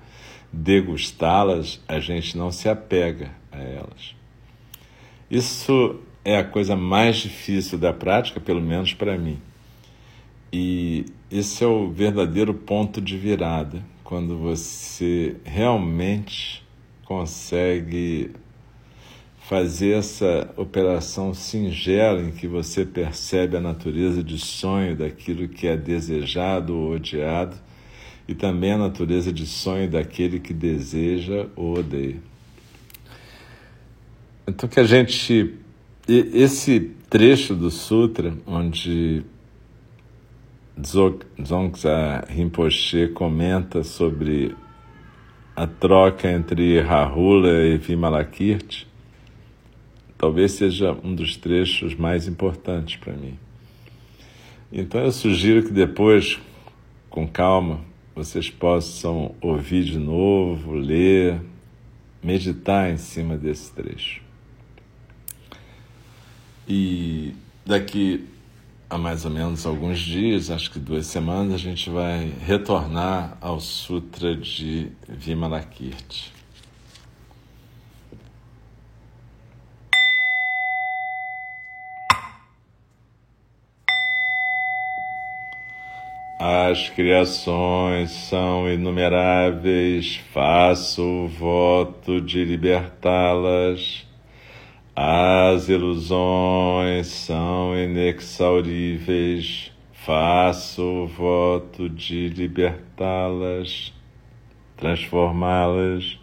degustá-las, 0.51 1.79
a 1.87 1.99
gente 1.99 2.35
não 2.35 2.51
se 2.51 2.67
apega 2.67 3.29
a 3.51 3.59
elas. 3.59 4.15
Isso 5.29 5.99
é 6.25 6.39
a 6.39 6.43
coisa 6.43 6.75
mais 6.75 7.17
difícil 7.17 7.77
da 7.77 7.93
prática, 7.93 8.39
pelo 8.39 8.61
menos 8.61 8.95
para 8.95 9.15
mim. 9.15 9.39
E 10.51 11.05
esse 11.29 11.63
é 11.63 11.67
o 11.67 11.91
verdadeiro 11.91 12.55
ponto 12.55 12.99
de 12.99 13.15
virada, 13.15 13.85
quando 14.03 14.39
você 14.39 15.35
realmente 15.45 16.62
consegue 17.05 18.31
fazer 19.43 19.97
essa 19.97 20.49
operação 20.55 21.33
singela 21.33 22.21
em 22.21 22.31
que 22.31 22.47
você 22.47 22.85
percebe 22.85 23.57
a 23.57 23.61
natureza 23.61 24.23
de 24.23 24.37
sonho 24.39 24.95
daquilo 24.95 25.49
que 25.49 25.67
é 25.67 25.75
desejado 25.75 26.75
ou 26.75 26.93
odiado 26.93 27.55
e 28.27 28.33
também 28.33 28.71
a 28.71 28.77
natureza 28.77 29.33
de 29.33 29.45
sonho 29.45 29.89
daquele 29.89 30.39
que 30.39 30.53
deseja 30.53 31.47
ou 31.55 31.77
odeia. 31.77 32.21
Então 34.47 34.69
que 34.69 34.79
a 34.79 34.85
gente 34.85 35.55
esse 36.07 36.91
trecho 37.09 37.55
do 37.55 37.69
sutra 37.71 38.33
onde 38.45 39.23
Dzongksa 40.77 42.25
Rinpoche 42.27 43.09
comenta 43.09 43.83
sobre 43.83 44.55
a 45.55 45.67
troca 45.67 46.31
entre 46.31 46.79
Rahula 46.81 47.63
e 47.63 47.77
Vimalakirti 47.77 48.87
talvez 50.23 50.53
seja 50.53 50.97
um 51.03 51.13
dos 51.13 51.35
trechos 51.35 51.95
mais 51.95 52.29
importantes 52.29 52.95
para 52.95 53.11
mim. 53.11 53.37
Então 54.71 55.01
eu 55.01 55.11
sugiro 55.11 55.63
que 55.63 55.71
depois, 55.73 56.39
com 57.09 57.27
calma, 57.27 57.81
vocês 58.15 58.49
possam 58.49 59.35
ouvir 59.41 59.83
de 59.83 59.99
novo, 59.99 60.71
ler, 60.71 61.41
meditar 62.23 62.89
em 62.89 62.95
cima 62.95 63.35
desse 63.35 63.73
trecho. 63.73 64.21
E 66.69 67.33
daqui 67.65 68.25
a 68.93 68.97
mais 68.97 69.25
ou 69.25 69.31
menos 69.31 69.65
alguns 69.65 69.97
dias, 69.97 70.51
acho 70.51 70.69
que 70.69 70.77
duas 70.77 71.07
semanas, 71.07 71.55
a 71.55 71.57
gente 71.57 71.89
vai 71.89 72.31
retornar 72.45 73.35
ao 73.41 73.59
Sutra 73.59 74.35
de 74.35 74.91
Vimalakirti. 75.09 76.31
As 86.39 86.89
criações 86.89 88.11
são 88.11 88.69
inumeráveis, 88.69 90.17
faço 90.31 91.01
o 91.01 91.27
voto 91.27 92.21
de 92.21 92.45
libertá-las. 92.45 94.05
As 94.95 95.69
ilusões 95.69 97.07
são 97.07 97.77
inexauríveis, 97.77 99.71
faço 99.91 100.83
o 100.83 101.07
voto 101.07 101.89
de 101.89 102.29
libertá-las, 102.29 103.93
transformá-las. 104.77 106.19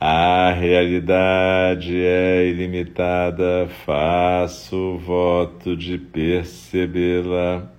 A 0.00 0.50
realidade 0.52 1.94
é 1.96 2.46
ilimitada, 2.46 3.68
faço 3.84 4.76
o 4.76 4.98
voto 4.98 5.76
de 5.76 5.98
percebê-la 5.98 7.70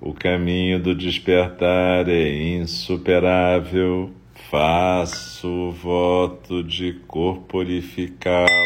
o 0.00 0.12
caminho 0.12 0.78
do 0.78 0.94
despertar 0.94 2.08
é 2.08 2.54
insuperável. 2.54 4.10
Faço 4.50 5.48
o 5.48 5.72
voto 5.72 6.62
de 6.62 6.92
corporificá-lo. 7.08 8.65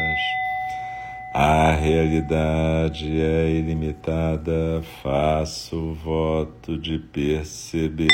A 1.33 1.71
realidade 1.71 3.21
é 3.21 3.49
ilimitada, 3.51 4.81
faço 5.01 5.77
o 5.77 5.93
voto 5.93 6.77
de 6.77 6.99
percebê-la. 6.99 8.09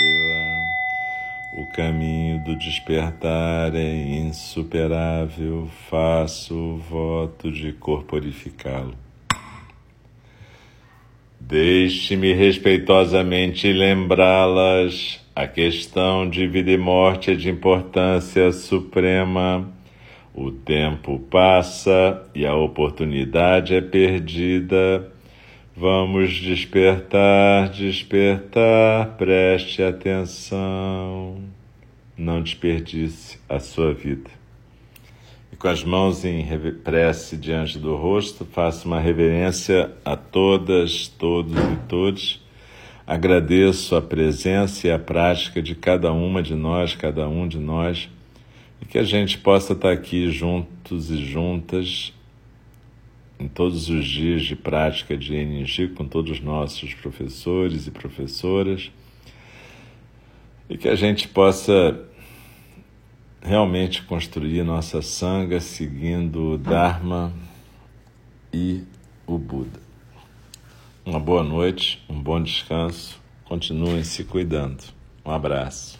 O 1.57 1.65
caminho 1.75 2.43
do 2.43 2.55
despertar 2.59 3.73
é 3.73 4.19
insuperável, 4.19 5.67
faço 5.89 6.53
o 6.53 6.77
voto 6.77 7.51
de 7.51 7.73
corporificá-lo. 7.73 8.93
Deixe-me 11.39 12.33
respeitosamente 12.33 13.73
lembrá-las. 13.73 15.19
A 15.35 15.47
questão 15.47 16.29
de 16.29 16.45
vida 16.45 16.69
e 16.69 16.77
morte 16.77 17.31
é 17.31 17.35
de 17.35 17.49
importância 17.49 18.51
suprema. 18.51 19.75
O 20.39 20.51
tempo 20.51 21.17
passa 21.31 22.23
e 22.35 22.45
a 22.45 22.55
oportunidade 22.55 23.73
é 23.73 23.81
perdida. 23.81 25.11
Vamos 25.75 26.31
despertar, 26.35 27.69
despertar, 27.69 29.15
preste 29.17 29.81
atenção. 29.81 31.39
Não 32.15 32.39
desperdice 32.43 33.39
a 33.49 33.59
sua 33.59 33.95
vida. 33.95 34.29
E 35.51 35.55
com 35.55 35.69
as 35.69 35.83
mãos 35.83 36.23
em 36.23 36.45
prece 36.83 37.35
diante 37.35 37.79
do 37.79 37.95
rosto, 37.95 38.45
faça 38.45 38.87
uma 38.87 38.99
reverência 38.99 39.91
a 40.05 40.15
todas, 40.15 41.07
todos 41.07 41.57
e 41.57 41.77
todos. 41.89 42.45
Agradeço 43.07 43.95
a 43.95 44.03
presença 44.03 44.85
e 44.87 44.91
a 44.91 44.99
prática 44.99 45.63
de 45.63 45.73
cada 45.73 46.13
uma 46.13 46.43
de 46.43 46.53
nós, 46.53 46.93
cada 46.93 47.27
um 47.27 47.47
de 47.47 47.57
nós, 47.57 48.07
e 48.81 48.85
que 48.85 48.97
a 48.97 49.03
gente 49.03 49.37
possa 49.37 49.73
estar 49.73 49.91
aqui 49.91 50.31
juntos 50.31 51.09
e 51.11 51.17
juntas 51.17 52.13
em 53.39 53.47
todos 53.47 53.89
os 53.89 54.05
dias 54.05 54.43
de 54.43 54.55
prática 54.55 55.15
de 55.15 55.35
NG 55.35 55.89
com 55.89 56.07
todos 56.07 56.31
os 56.31 56.39
nossos 56.39 56.93
professores 56.93 57.87
e 57.87 57.91
professoras 57.91 58.91
e 60.69 60.77
que 60.77 60.89
a 60.89 60.95
gente 60.95 61.27
possa 61.27 61.99
realmente 63.41 64.03
construir 64.03 64.63
nossa 64.63 65.01
sanga 65.01 65.59
seguindo 65.59 66.53
o 66.53 66.57
Dharma 66.57 67.33
e 68.51 68.83
o 69.25 69.37
Buda. 69.37 69.79
Uma 71.05 71.19
boa 71.19 71.43
noite, 71.43 72.03
um 72.09 72.21
bom 72.21 72.41
descanso, 72.41 73.19
continuem 73.45 74.03
se 74.03 74.25
cuidando. 74.25 74.83
Um 75.23 75.31
abraço. 75.31 75.97